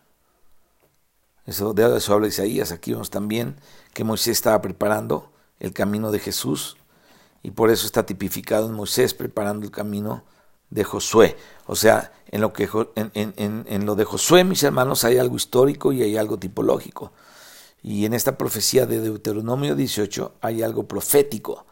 [1.48, 2.72] Eso, de eso habla Isaías.
[2.72, 3.56] Aquí vemos también
[3.96, 6.78] que Moisés estaba preparando el camino de Jesús
[7.42, 10.24] y por eso está tipificado en Moisés preparando el camino
[10.70, 11.36] de Josué.
[11.66, 16.04] O sea, en lo, que, en, lo de Josué, mis hermanos, hay algo histórico y
[16.04, 17.12] hay algo tipológico.
[17.82, 21.66] Y en esta profecía de Deuteronomio 18 hay algo profético.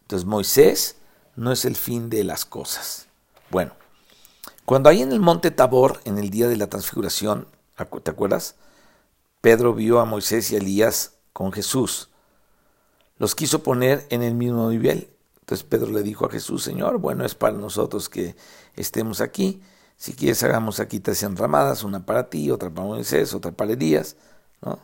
[0.00, 0.96] Entonces Moisés
[1.36, 3.08] no es el fin de las cosas.
[3.50, 3.74] Bueno,
[4.68, 7.48] cuando ahí en el monte Tabor, en el día de la transfiguración,
[8.02, 8.56] ¿te acuerdas?
[9.40, 12.10] Pedro vio a Moisés y a Elías con Jesús.
[13.16, 15.08] Los quiso poner en el mismo nivel.
[15.40, 18.36] Entonces Pedro le dijo a Jesús, Señor, bueno es para nosotros que
[18.76, 19.62] estemos aquí.
[19.96, 24.16] Si quieres hagamos aquí tres enramadas, una para ti, otra para Moisés, otra para Elías.
[24.60, 24.78] ¿no?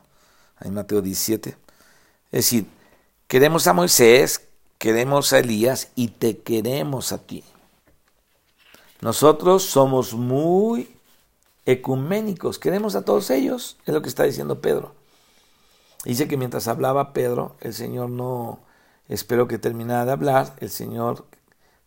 [0.57, 1.51] Ahí Mateo 17.
[1.51, 1.57] Es
[2.31, 2.65] decir,
[3.29, 7.45] queremos a Moisés, queremos a Elías y te queremos a ti.
[9.01, 10.95] Nosotros somos muy
[11.67, 14.95] ecuménicos, queremos a todos ellos, es lo que está diciendo Pedro.
[16.05, 18.61] Dice que mientras hablaba Pedro, el Señor no
[19.09, 21.25] esperó que terminara de hablar, el Señor,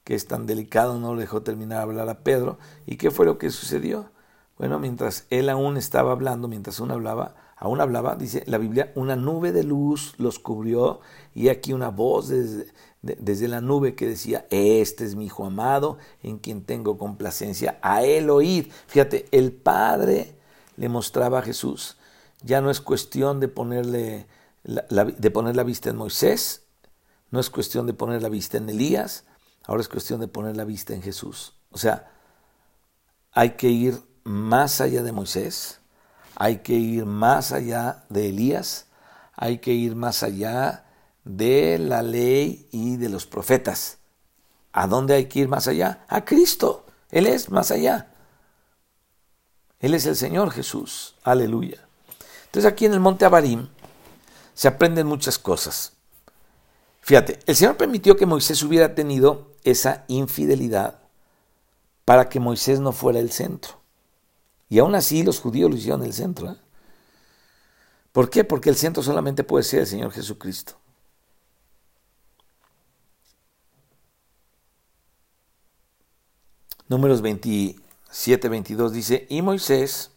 [0.03, 2.57] que es tan delicado, no dejó terminar de hablar a Pedro.
[2.85, 4.09] ¿Y qué fue lo que sucedió?
[4.57, 9.15] Bueno, mientras él aún estaba hablando, mientras uno hablaba, aún hablaba, dice la Biblia, una
[9.15, 10.99] nube de luz los cubrió
[11.35, 12.71] y aquí una voz desde,
[13.19, 18.03] desde la nube que decía, este es mi Hijo amado, en quien tengo complacencia, a
[18.03, 18.71] él oír.
[18.87, 20.35] Fíjate, el Padre
[20.75, 21.97] le mostraba a Jesús.
[22.43, 24.27] Ya no es cuestión de ponerle
[24.67, 26.63] de poner la vista en Moisés,
[27.31, 29.23] no es cuestión de poner la vista en Elías,
[29.63, 31.53] ahora es cuestión de poner la vista en Jesús.
[31.71, 32.11] O sea,
[33.31, 35.79] hay que ir más allá de Moisés,
[36.35, 38.87] hay que ir más allá de Elías,
[39.35, 40.83] hay que ir más allá
[41.27, 43.99] de la ley y de los profetas.
[44.71, 46.05] ¿A dónde hay que ir más allá?
[46.07, 46.85] A Cristo.
[47.09, 48.13] Él es más allá.
[49.79, 51.15] Él es el Señor Jesús.
[51.23, 51.87] Aleluya.
[52.45, 53.67] Entonces aquí en el monte Abarim
[54.53, 55.93] se aprenden muchas cosas.
[57.01, 60.99] Fíjate, el Señor permitió que Moisés hubiera tenido esa infidelidad
[62.05, 63.79] para que Moisés no fuera el centro.
[64.69, 66.51] Y aún así los judíos lo hicieron el centro.
[66.51, 66.57] ¿eh?
[68.11, 68.43] ¿Por qué?
[68.43, 70.73] Porque el centro solamente puede ser el Señor Jesucristo.
[76.89, 80.11] Números 27, 22 dice, y Moisés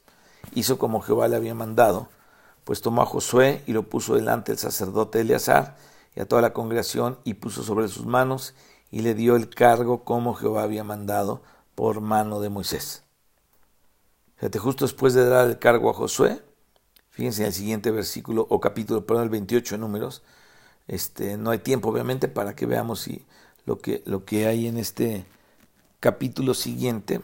[0.55, 2.09] hizo como Jehová le había mandado,
[2.63, 5.77] pues tomó a Josué y lo puso delante del sacerdote Eleazar
[6.15, 8.55] y a toda la congregación y puso sobre sus manos
[8.93, 11.43] y le dio el cargo como Jehová había mandado
[11.75, 13.03] por mano de Moisés.
[14.37, 16.41] Fíjate, justo después de dar el cargo a Josué,
[17.11, 20.23] fíjense en el siguiente versículo o capítulo, perdón, el 28 de números,
[20.87, 23.27] este, no hay tiempo obviamente para que veamos si
[23.67, 25.27] lo que, lo que hay en este
[26.01, 27.21] capítulo siguiente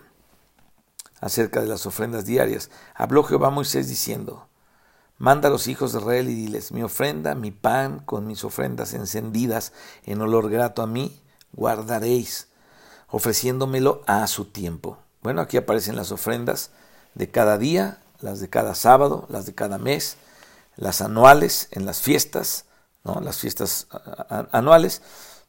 [1.21, 2.71] acerca de las ofrendas diarias.
[2.95, 4.47] Habló Jehová a Moisés diciendo,
[5.19, 8.93] Manda a los hijos de Israel y diles, mi ofrenda, mi pan con mis ofrendas
[8.93, 9.73] encendidas
[10.05, 11.23] en olor grato a mí,
[11.55, 12.49] guardaréis,
[13.09, 14.99] ofreciéndomelo a su tiempo.
[15.23, 16.71] Bueno, aquí aparecen las ofrendas
[17.15, 20.19] de cada día, las de cada sábado, las de cada mes,
[20.77, 22.67] las anuales en las fiestas,
[23.03, 23.21] ¿no?
[23.21, 23.87] las fiestas
[24.53, 25.01] anuales,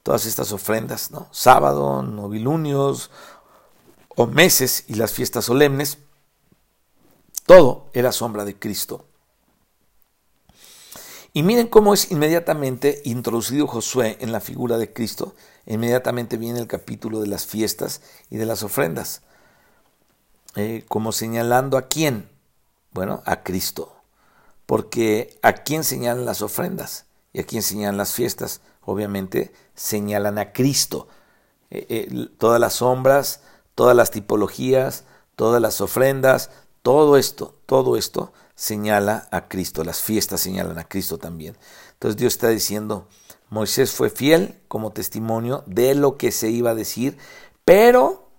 [0.08, 1.28] todas estas ofrendas, ¿no?
[1.32, 3.12] sábado, novilunios
[4.16, 5.98] o meses y las fiestas solemnes,
[7.46, 9.04] todo era sombra de Cristo.
[11.34, 15.36] Y miren cómo es inmediatamente introducido Josué en la figura de Cristo.
[15.66, 18.00] Inmediatamente viene el capítulo de las fiestas
[18.30, 19.24] y de las ofrendas.
[20.56, 22.30] Eh, como señalando a quién.
[22.92, 23.94] Bueno, a Cristo.
[24.66, 28.62] Porque a quién señalan las ofrendas y a quién señalan las fiestas.
[28.88, 31.10] Obviamente señalan a Cristo.
[31.70, 33.42] Eh, eh, todas las sombras,
[33.76, 35.04] todas las tipologías,
[35.36, 36.52] todas las ofrendas,
[36.84, 41.58] todo esto, todo esto señala a Cristo, las fiestas señalan a Cristo también.
[41.92, 43.10] Entonces Dios está diciendo,
[43.50, 47.18] Moisés fue fiel como testimonio de lo que se iba a decir,
[47.66, 48.30] pero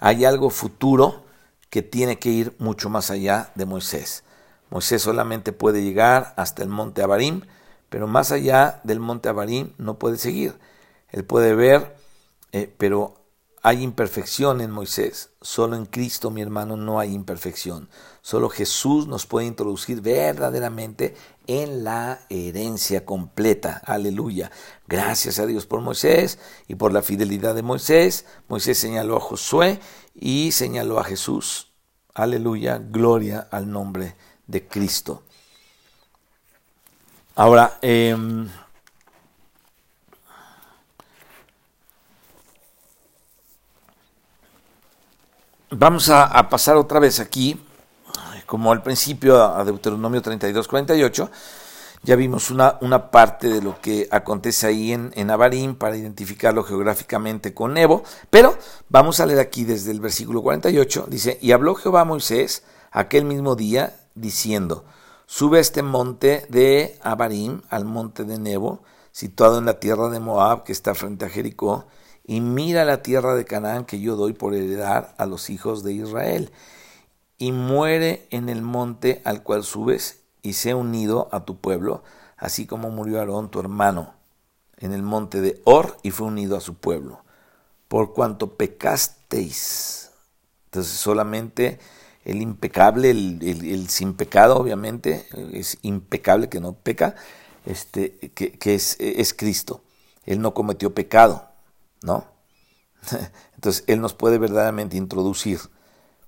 [0.00, 1.22] hay algo futuro
[1.68, 4.24] que tiene que ir mucho más allá de Moisés.
[4.70, 7.42] Moisés solamente puede llegar hasta el monte Abarim,
[7.88, 10.58] pero más allá del monte Abarim no puede seguir.
[11.10, 11.96] Él puede ver,
[12.52, 13.18] eh, pero
[13.62, 15.30] hay imperfección en Moisés.
[15.40, 17.88] Solo en Cristo, mi hermano, no hay imperfección.
[18.22, 21.16] Solo Jesús nos puede introducir verdaderamente
[21.46, 23.80] en la herencia completa.
[23.84, 24.50] Aleluya.
[24.86, 28.26] Gracias a Dios por Moisés y por la fidelidad de Moisés.
[28.48, 29.80] Moisés señaló a Josué
[30.14, 31.72] y señaló a Jesús.
[32.14, 32.78] Aleluya.
[32.78, 34.14] Gloria al nombre
[34.46, 35.24] de Cristo.
[37.38, 38.16] Ahora, eh,
[45.70, 47.60] Vamos a, pasar otra vez aquí,
[48.46, 51.30] como al principio a Deuteronomio 32, 48.
[52.02, 56.64] Ya vimos una, una parte de lo que acontece ahí en, en Abarim para identificarlo
[56.64, 58.58] geográficamente con Nebo, pero
[58.88, 61.06] vamos a leer aquí desde el versículo 48.
[61.08, 64.84] Dice, y habló Jehová a Moisés aquel mismo día diciendo,
[65.28, 70.64] sube este monte de Abarim, al monte de Nebo, situado en la tierra de Moab,
[70.64, 71.86] que está frente a Jericó,
[72.24, 75.92] y mira la tierra de Canaán que yo doy por heredar a los hijos de
[75.92, 76.50] Israel,
[77.36, 82.02] y muere en el monte al cual subes, y sé unido a tu pueblo,
[82.38, 84.14] así como murió Aarón tu hermano
[84.78, 87.22] en el monte de Or, y fue unido a su pueblo.
[87.88, 90.10] Por cuanto pecasteis,
[90.66, 91.80] entonces solamente
[92.28, 97.16] el impecable, el, sin pecado, obviamente, es impecable que no peca,
[97.64, 99.82] este, que, es Cristo.
[100.26, 101.48] Él no cometió pecado,
[102.02, 102.26] ¿no?
[103.54, 105.58] Entonces Él nos puede verdaderamente introducir.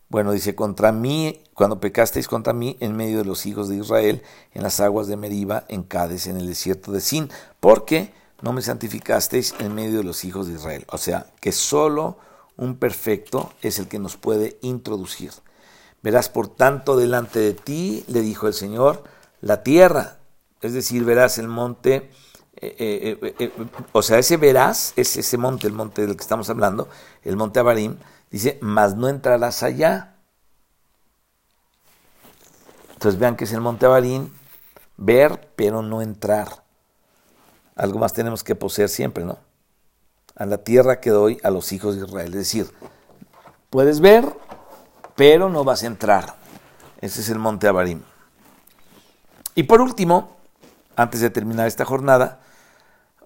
[0.08, 4.22] Bueno, dice, contra mí, cuando pecasteis contra mí en medio de los hijos de Israel,
[4.54, 7.30] en las aguas de Meriba, en Cádiz, en el desierto de Sin,
[7.60, 10.86] porque no me santificasteis en medio de los hijos de Israel.
[10.88, 12.16] O sea, que solo
[12.56, 15.32] un perfecto es el que nos puede introducir.
[16.02, 19.04] Verás, por tanto, delante de ti, le dijo el Señor,
[19.40, 20.18] la tierra,
[20.60, 22.10] es decir, verás el monte
[22.62, 23.52] eh, eh, eh,
[23.92, 26.88] o sea, ese verás, es ese monte, el monte del que estamos hablando,
[27.22, 27.96] el monte Abarim,
[28.30, 30.16] dice, mas no entrarás allá.
[32.92, 34.28] Entonces vean que es el monte Abarim,
[34.98, 36.62] ver, pero no entrar.
[37.76, 39.38] Algo más tenemos que poseer siempre, ¿no?
[40.34, 42.28] A la tierra que doy a los hijos de Israel.
[42.28, 42.70] Es decir,
[43.70, 44.36] puedes ver,
[45.20, 46.34] pero no vas a entrar.
[47.02, 48.00] Ese es el monte Abarim.
[49.54, 50.38] Y por último,
[50.96, 52.40] antes de terminar esta jornada,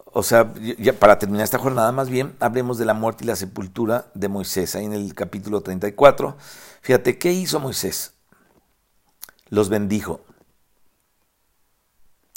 [0.07, 0.53] o sea,
[0.99, 4.75] para terminar esta jornada más bien, hablemos de la muerte y la sepultura de Moisés,
[4.75, 6.37] ahí en el capítulo 34.
[6.81, 8.15] Fíjate, ¿qué hizo Moisés?
[9.49, 10.21] Los bendijo.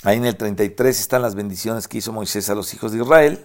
[0.03, 3.43] Ahí en el 33 están las bendiciones que hizo Moisés a los hijos de Israel,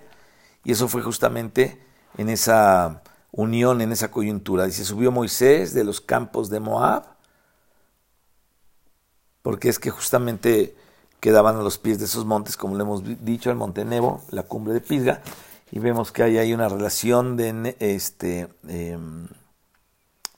[0.63, 1.83] y eso fue justamente
[2.19, 3.03] en esa
[3.33, 4.67] unión, en esa coyuntura.
[4.67, 7.05] Dice, subió Moisés de los campos de Moab,
[9.43, 10.77] porque es que justamente
[11.19, 14.45] quedaban a los pies de esos montes, como le hemos dicho, el monte Nebo, la
[14.45, 15.23] cumbre de Pisga,
[15.71, 19.29] y vemos que hay ahí una relación de, este, em,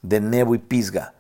[0.02, 1.14] de Nebo y Pisga,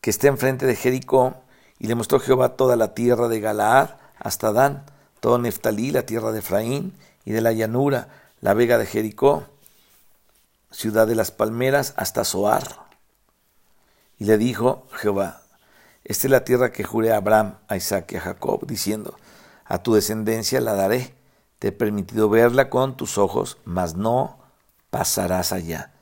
[0.00, 1.36] que está enfrente de Jericó,
[1.78, 4.84] y le mostró Jehová toda la tierra de Galaad hasta Dan,
[5.20, 8.08] todo Neftalí, la tierra de Efraín, y de la llanura,
[8.40, 9.44] la vega de Jericó,
[10.70, 12.86] ciudad de las palmeras, hasta Zoar.
[14.18, 15.42] Y le dijo Jehová,
[16.04, 19.16] esta es la tierra que juré a Abraham, a Isaac y a Jacob, diciendo,
[19.64, 21.14] a tu descendencia la daré,
[21.58, 24.38] te he permitido verla con tus ojos, mas no
[24.90, 25.92] pasarás allá.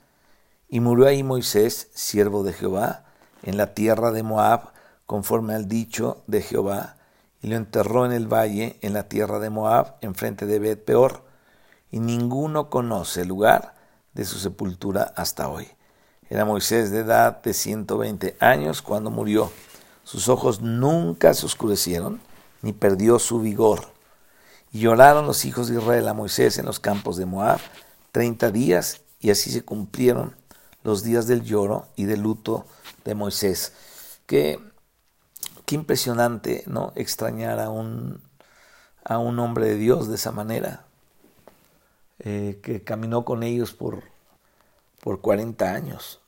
[0.69, 3.05] Y murió ahí Moisés, siervo de Jehová,
[3.43, 4.71] en la tierra de Moab,
[5.05, 6.97] conforme al dicho de Jehová,
[7.41, 11.23] y lo enterró en el valle, en la tierra de Moab, enfrente de Bet Peor,
[11.91, 13.78] y ninguno conoce el lugar
[14.13, 15.67] de su sepultura hasta hoy.
[16.29, 19.51] Era Moisés de edad de 120 años cuando murió.
[20.03, 22.21] Sus ojos nunca se oscurecieron,
[22.61, 23.87] ni perdió su vigor.
[24.71, 27.59] Y lloraron los hijos de Israel a Moisés en los campos de Moab
[28.11, 30.35] treinta días, y así se cumplieron
[30.83, 32.65] los días del lloro y del luto
[33.05, 33.73] de Moisés.
[34.25, 34.59] Qué,
[35.65, 36.93] qué impresionante, ¿no?
[36.95, 38.21] Extrañar a un,
[39.03, 40.85] a un hombre de Dios de esa manera.
[42.19, 44.03] Eh, que caminó con ellos por,
[45.01, 46.19] por 40 años,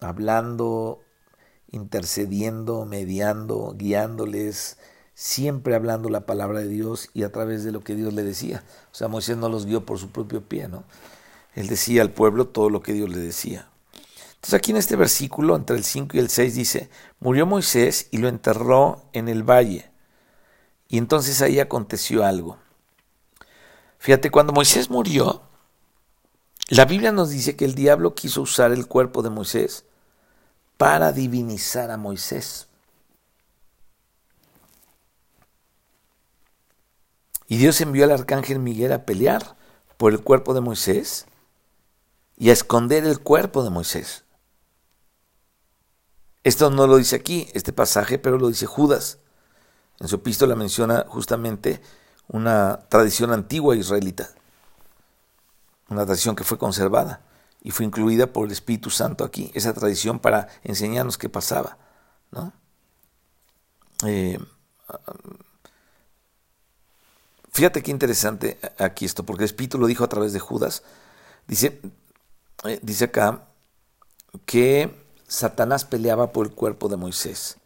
[0.00, 1.00] hablando,
[1.70, 4.78] intercediendo, mediando, guiándoles,
[5.14, 8.64] siempre hablando la palabra de Dios y a través de lo que Dios le decía.
[8.90, 10.84] O sea, Moisés no los guió por su propio pie, ¿no?
[11.54, 13.68] Él decía al pueblo todo lo que Dios le decía.
[14.34, 18.18] Entonces aquí en este versículo, entre el 5 y el 6, dice, murió Moisés y
[18.18, 19.90] lo enterró en el valle.
[20.88, 22.56] Y entonces ahí aconteció algo.
[23.98, 25.42] Fíjate, cuando Moisés murió,
[26.68, 29.84] la Biblia nos dice que el diablo quiso usar el cuerpo de Moisés
[30.76, 32.68] para divinizar a Moisés.
[37.46, 39.56] Y Dios envió al arcángel Miguel a pelear
[39.96, 41.26] por el cuerpo de Moisés
[42.36, 44.24] y a esconder el cuerpo de Moisés.
[46.44, 49.18] Esto no lo dice aquí, este pasaje, pero lo dice Judas.
[49.98, 51.80] En su epístola menciona justamente
[52.28, 54.30] una tradición antigua israelita,
[55.88, 57.22] una tradición que fue conservada
[57.62, 61.78] y fue incluida por el Espíritu Santo aquí, esa tradición para enseñarnos qué pasaba.
[62.30, 62.52] ¿no?
[64.06, 64.38] Eh,
[67.50, 70.82] fíjate qué interesante aquí esto, porque el Espíritu lo dijo a través de Judas.
[71.46, 71.80] Dice,
[72.64, 73.44] eh, dice acá
[74.44, 74.94] que
[75.26, 77.56] Satanás peleaba por el cuerpo de Moisés.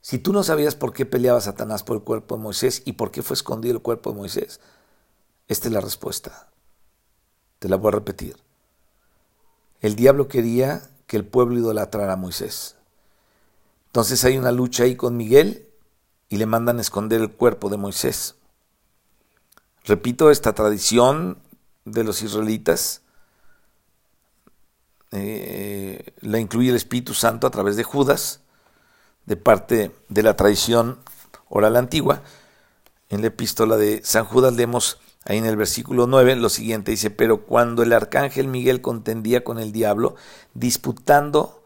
[0.00, 3.10] Si tú no sabías por qué peleaba Satanás por el cuerpo de Moisés y por
[3.10, 4.60] qué fue escondido el cuerpo de Moisés,
[5.48, 6.48] esta es la respuesta.
[7.58, 8.36] Te la voy a repetir.
[9.80, 12.76] El diablo quería que el pueblo idolatrara a Moisés.
[13.86, 15.68] Entonces hay una lucha ahí con Miguel
[16.28, 18.36] y le mandan esconder el cuerpo de Moisés.
[19.84, 21.38] Repito, esta tradición
[21.84, 23.02] de los israelitas
[25.10, 28.42] eh, la incluye el Espíritu Santo a través de Judas
[29.26, 30.98] de parte de la tradición
[31.48, 32.22] oral antigua.
[33.08, 37.10] En la epístola de San Judas leemos ahí en el versículo 9 lo siguiente, dice,
[37.10, 40.14] pero cuando el arcángel Miguel contendía con el diablo,
[40.54, 41.62] disputando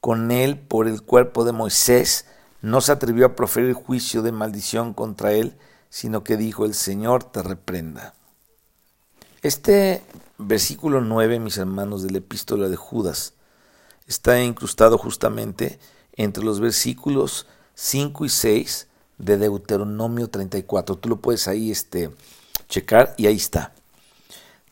[0.00, 2.26] con él por el cuerpo de Moisés,
[2.62, 5.56] no se atrevió a proferir juicio de maldición contra él,
[5.88, 8.14] sino que dijo, el Señor te reprenda.
[9.42, 10.02] Este
[10.38, 13.34] versículo 9, mis hermanos, de la epístola de Judas,
[14.06, 15.78] está incrustado justamente
[16.22, 17.46] entre los versículos
[17.76, 20.96] 5 y 6 de Deuteronomio 34.
[20.96, 22.10] Tú lo puedes ahí este,
[22.68, 23.72] checar y ahí está.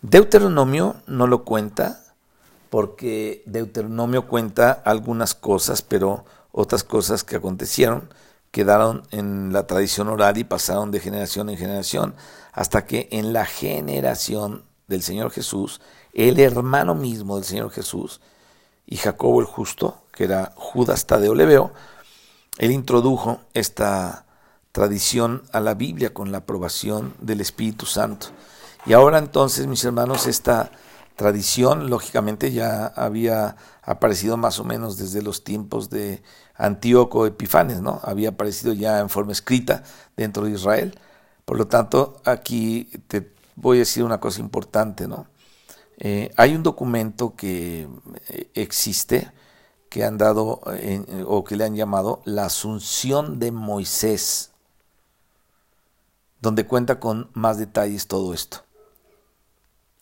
[0.02, 2.04] Deuteronomio no lo cuenta
[2.68, 8.10] porque Deuteronomio cuenta algunas cosas, pero otras cosas que acontecieron
[8.50, 12.14] quedaron en la tradición oral y pasaron de generación en generación
[12.52, 15.80] hasta que en la generación del Señor Jesús,
[16.12, 18.20] el hermano mismo del Señor Jesús
[18.86, 21.72] y Jacobo el justo, que era Judas Tadeo Leveo,
[22.58, 24.26] él introdujo esta
[24.72, 28.26] tradición a la Biblia con la aprobación del Espíritu Santo.
[28.84, 30.72] Y ahora entonces, mis hermanos, esta
[31.14, 36.20] tradición, lógicamente, ya había aparecido más o menos desde los tiempos de
[36.56, 38.00] Antíoco Epifanes, ¿no?
[38.02, 39.84] Había aparecido ya en forma escrita
[40.16, 40.98] dentro de Israel.
[41.44, 45.28] Por lo tanto, aquí te voy a decir una cosa importante, ¿no?
[45.96, 47.86] Eh, hay un documento que
[48.30, 49.30] eh, existe
[49.88, 50.60] que han dado
[51.26, 54.50] o que le han llamado la Asunción de Moisés,
[56.40, 58.64] donde cuenta con más detalles todo esto.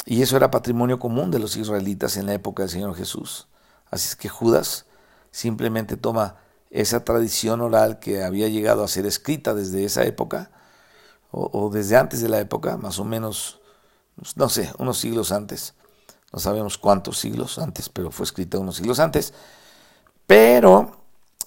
[0.04, 3.48] Y eso era patrimonio común de los israelitas en la época del Señor Jesús.
[3.90, 4.86] Así es que Judas
[5.30, 6.36] simplemente toma
[6.70, 10.50] esa tradición oral que había llegado a ser escrita desde esa época,
[11.30, 13.60] o, desde antes de la época, más o menos,
[14.36, 15.74] no sé, unos siglos antes.
[16.32, 19.34] No sabemos cuántos siglos antes, pero fue escrita unos siglos antes.
[20.26, 20.92] Pero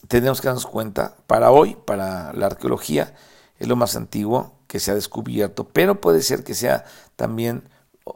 [0.07, 3.15] tenemos que darnos cuenta, para hoy, para la arqueología,
[3.57, 7.63] es lo más antiguo que se ha descubierto, pero puede ser que sea también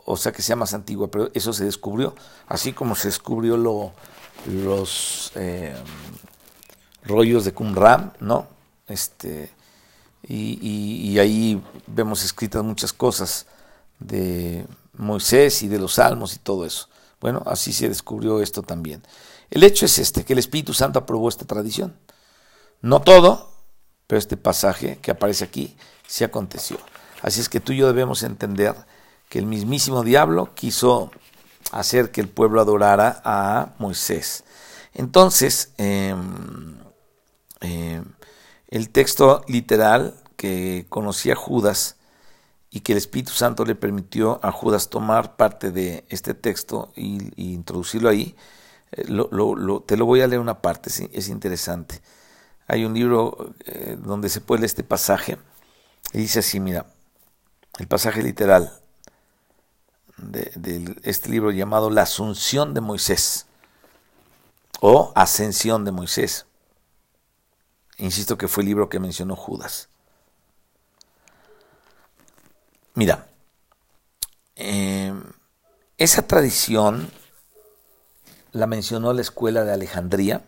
[0.05, 2.15] o sea que sea más antigua, pero eso se descubrió,
[2.47, 3.91] así como se descubrió lo,
[4.47, 5.75] los eh,
[7.03, 8.47] rollos de Qumran, ¿no?
[8.87, 9.51] Este,
[10.27, 13.45] y, ahí vemos escritas muchas cosas
[13.99, 14.65] de
[14.97, 16.87] Moisés y de los salmos y todo eso.
[17.19, 19.03] Bueno, así se descubrió esto también.
[19.53, 21.95] El hecho es este, que el Espíritu Santo aprobó esta tradición.
[22.81, 23.51] No todo,
[24.07, 25.77] pero este pasaje que aparece aquí
[26.07, 26.77] se aconteció.
[27.21, 28.73] Así es que tú y yo debemos entender
[29.29, 31.11] que el mismísimo diablo quiso
[31.71, 34.43] hacer que el pueblo adorara a Moisés.
[34.91, 36.79] Entonces, em,
[37.61, 38.05] em,
[38.69, 41.97] el texto literal que conocía Judas
[42.71, 47.53] y que el Espíritu Santo le permitió a Judas tomar parte de este texto y,
[47.53, 48.35] introducirlo ahí,
[48.95, 52.01] eh, te lo voy a leer una parte, es interesante.
[52.67, 55.37] Hay un libro eh, donde se puede leer este pasaje
[56.13, 56.85] y dice así, mira,
[57.79, 58.71] el pasaje literal,
[60.17, 63.47] de, este libro llamado La Asunción de Moisés
[64.79, 66.45] o Ascensión de Moisés.
[67.97, 69.89] Insisto que fue el libro que mencionó Judas.
[72.95, 73.27] Mira,
[74.55, 75.23] em,
[75.97, 77.11] esa tradición
[78.53, 80.45] la mencionó la escuela de Alejandría.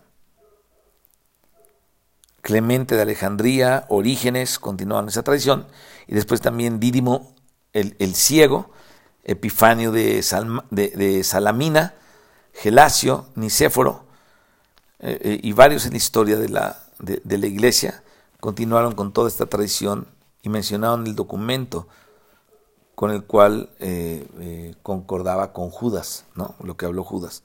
[2.41, 5.67] Clemente de Alejandría, Orígenes, continuaban esa tradición.
[6.07, 7.35] Y después también Dídimo
[7.73, 8.71] el, el ciego,
[9.23, 10.23] Epifanio de,
[10.69, 11.95] de, Salamina,
[12.53, 14.05] Gelasio, Nicéforo
[14.99, 18.03] eh, eh, y varios en la historia de la, de, la iglesia
[18.39, 20.07] continuaron con toda esta tradición
[20.43, 21.87] y mencionaron el documento
[22.93, 26.55] con el cual eh, concordaba con Judas, ¿no?
[26.63, 27.41] lo que habló Judas.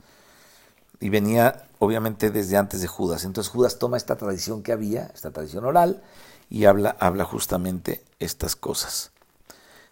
[1.01, 3.25] Y venía obviamente desde antes de Judas.
[3.25, 6.03] Entonces Judas toma esta tradición que había, esta tradición oral,
[6.49, 9.11] y habla, habla justamente estas cosas.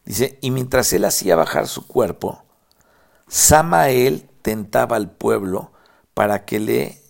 [0.05, 2.43] Dice, y mientras él hacía bajar su cuerpo,
[3.27, 5.73] Samael tentaba al pueblo
[6.15, 7.03] para que le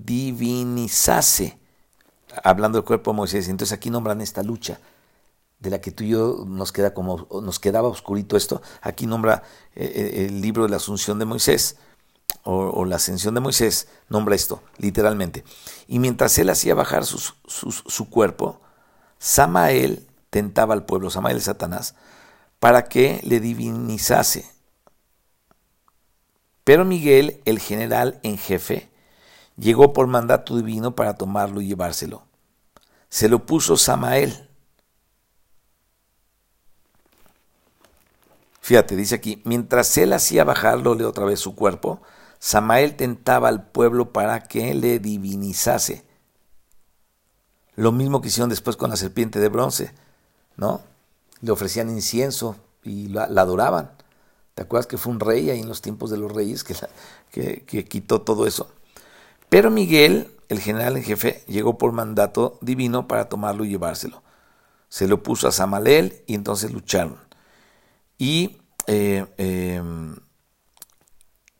[0.00, 1.58] divinizase,
[2.42, 3.48] hablando del cuerpo de Moisés.
[3.48, 4.80] Entonces aquí nombran esta lucha
[5.58, 8.62] de la que tú y yo nos queda como nos quedaba oscurito esto.
[8.80, 9.42] Aquí nombra
[9.74, 11.76] eh, eh, el libro de la Asunción de Moisés
[12.46, 15.44] o, la Ascensión de Moisés, nombra esto literalmente.
[15.88, 18.60] Y mientras él hacía bajar su cuerpo,
[19.18, 21.94] Samael tentaba al pueblo, Samael Satanás,
[22.60, 24.50] para que le divinizase.
[26.64, 28.90] Pero Miguel, el general en jefe,
[29.56, 32.24] llegó por mandato divino para tomarlo y llevárselo.
[33.08, 34.48] Se lo puso Samael.
[38.60, 42.02] Fíjate, dice aquí, mientras él hacía bajarlo otra vez su cuerpo,
[42.46, 46.04] Samael tentaba al pueblo para que le divinizase.
[47.74, 49.92] Lo mismo que hicieron después con la serpiente de bronce.
[50.56, 50.80] ¿no?
[51.40, 52.54] Le ofrecían incienso
[52.84, 53.90] y la, adoraban.
[54.54, 57.84] ¿Te acuerdas que fue un rey ahí en los tiempos de los reyes que, que,
[57.84, 58.70] quitó todo eso?
[59.48, 64.22] Pero Miguel, el general en jefe, llegó por mandato divino para tomarlo y llevárselo.
[64.88, 67.18] Se lo puso a Samalel y entonces lucharon.
[68.18, 70.14] Y eh, em,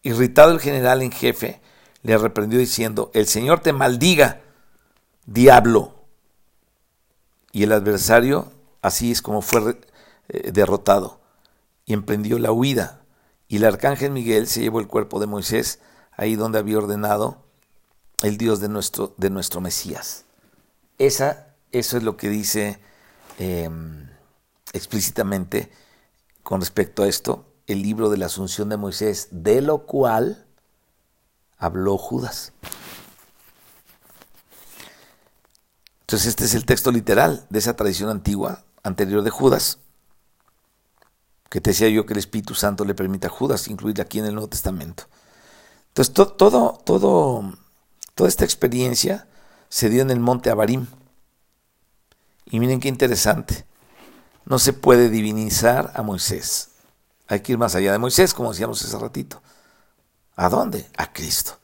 [0.09, 1.61] irritado el general en jefe,
[2.03, 4.41] le reprendió diciendo, el Señor te maldiga,
[5.27, 5.95] diablo.
[7.53, 8.53] Y el adversario
[8.87, 9.81] Así es como fue
[10.29, 11.19] eh, derrotado
[11.87, 13.01] y emprendió la huida.
[13.49, 15.81] Y el arcángel Miguel se llevó el cuerpo de Moisés
[16.13, 17.43] ahí donde había ordenado
[18.23, 20.25] el Dios de nuestro, de nuestro Mesías.
[20.99, 22.79] Esa, eso es lo que dice
[23.41, 24.09] em,
[24.73, 25.73] explícitamente
[26.45, 30.47] con respecto a esto el libro de la Asunción de Moisés, de lo cual
[31.59, 32.53] habló Judas.
[36.03, 39.81] Entonces este es el texto literal de esa tradición antigua anterior de Judas.
[41.51, 44.27] que te decía yo que el Espíritu Santo le permite a Judas incluir aquí en
[44.27, 45.05] el Nuevo Testamento.
[45.89, 47.55] Entonces, todo, todo,
[48.15, 49.27] toda esta experiencia
[49.69, 50.87] se dio en el monte Abarim.
[52.47, 53.65] Y miren qué interesante.
[54.45, 56.76] No se puede divinizar a Moisés.
[57.29, 59.43] Hay que ir más allá de Moisés, como decíamos hace ratito.
[60.37, 60.87] ¿A dónde?
[60.97, 61.59] A Cristo.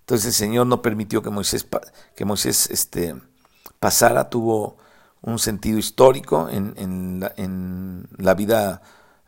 [0.00, 1.66] Entonces el Señor no permitió que Moisés,
[2.14, 3.16] que Moisés este,
[3.78, 4.76] pasara, tuvo
[5.22, 7.20] un sentido histórico en,
[8.18, 8.82] la, vida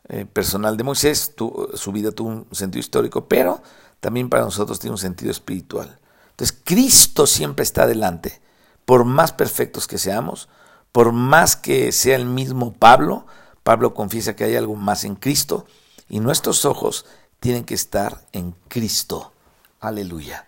[0.07, 1.33] eh, personal de Moisés,
[1.73, 3.63] su vida tuvo un sentido histórico, pero
[3.99, 5.99] también para nosotros tiene un sentido espiritual.
[6.29, 8.39] Entonces Cristo siempre está adelante,
[8.85, 10.49] por más perfectos que seamos,
[10.91, 13.25] por más que sea el mismo Pablo,
[13.67, 15.65] Pablo confiesa que hay algo más en Cristo
[16.07, 17.05] y nuestros ojos
[17.41, 19.33] tienen que estar en Cristo.
[19.81, 20.47] Aleluya.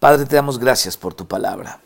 [0.00, 1.82] Padre, te damos gracias por tu palabra.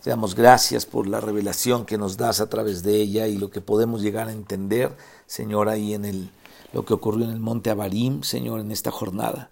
[0.00, 3.50] Te damos gracias por la revelación que nos das a través de ella y lo
[3.50, 4.96] que podemos llegar a entender,
[5.26, 6.30] Señor, ahí en el,
[6.72, 9.50] lo que ocurrió en el monte Abarim, Señor, en esta jornada,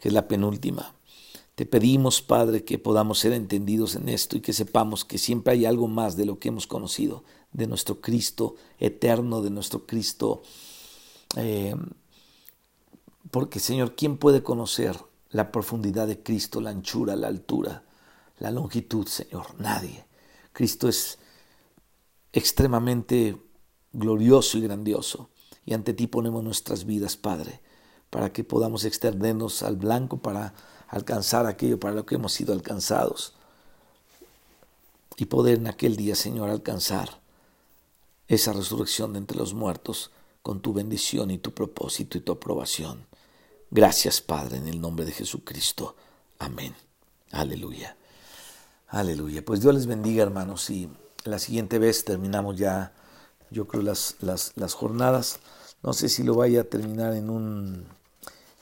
[0.00, 0.92] que es la penúltima.
[1.54, 5.64] Te pedimos, Padre, que podamos ser entendidos en esto y que sepamos que siempre hay
[5.64, 10.42] algo más de lo que hemos conocido, de nuestro Cristo eterno, de nuestro Cristo.
[11.36, 11.74] Eh,
[13.30, 14.96] porque, Señor, ¿quién puede conocer
[15.30, 17.84] la profundidad de Cristo, la anchura, la altura?
[18.38, 20.04] la longitud, Señor, nadie.
[20.52, 21.18] Cristo es
[22.32, 23.40] extremadamente
[23.92, 25.30] glorioso y grandioso.
[25.64, 27.60] Y ante ti ponemos nuestras vidas, Padre,
[28.10, 30.54] para que podamos extendernos al blanco para
[30.88, 33.34] alcanzar aquello para lo que hemos sido alcanzados.
[35.16, 37.20] Y poder en aquel día, Señor, alcanzar
[38.28, 40.10] esa resurrección de entre los muertos
[40.42, 43.06] con tu bendición y tu propósito y tu aprobación.
[43.70, 45.96] Gracias, Padre, en el nombre de Jesucristo.
[46.38, 46.74] Amén.
[47.32, 47.96] Aleluya.
[48.88, 49.44] Aleluya.
[49.44, 50.70] Pues Dios les bendiga, hermanos.
[50.70, 50.88] Y
[51.24, 52.92] la siguiente vez terminamos ya,
[53.50, 55.40] yo creo, las, las, jornadas.
[55.82, 57.86] No sé si lo vaya a terminar en un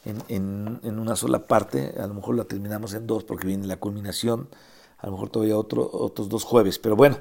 [0.05, 1.95] en, en, una sola parte.
[1.99, 4.49] A lo mejor la terminamos en dos porque viene la culminación.
[4.99, 6.79] A lo mejor todavía otro, otros dos jueves.
[6.81, 7.19] Pero bueno,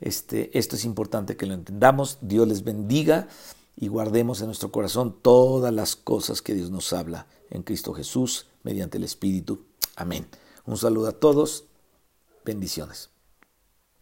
[0.00, 2.18] este, esto es importante que lo entendamos.
[2.20, 3.28] Dios les bendiga
[3.76, 8.46] y guardemos en nuestro corazón todas las cosas que Dios nos habla en Cristo Jesús
[8.62, 9.64] mediante el Espíritu.
[9.96, 10.26] Amén.
[10.66, 11.64] Un saludo a todos
[12.48, 13.10] Bendiciones.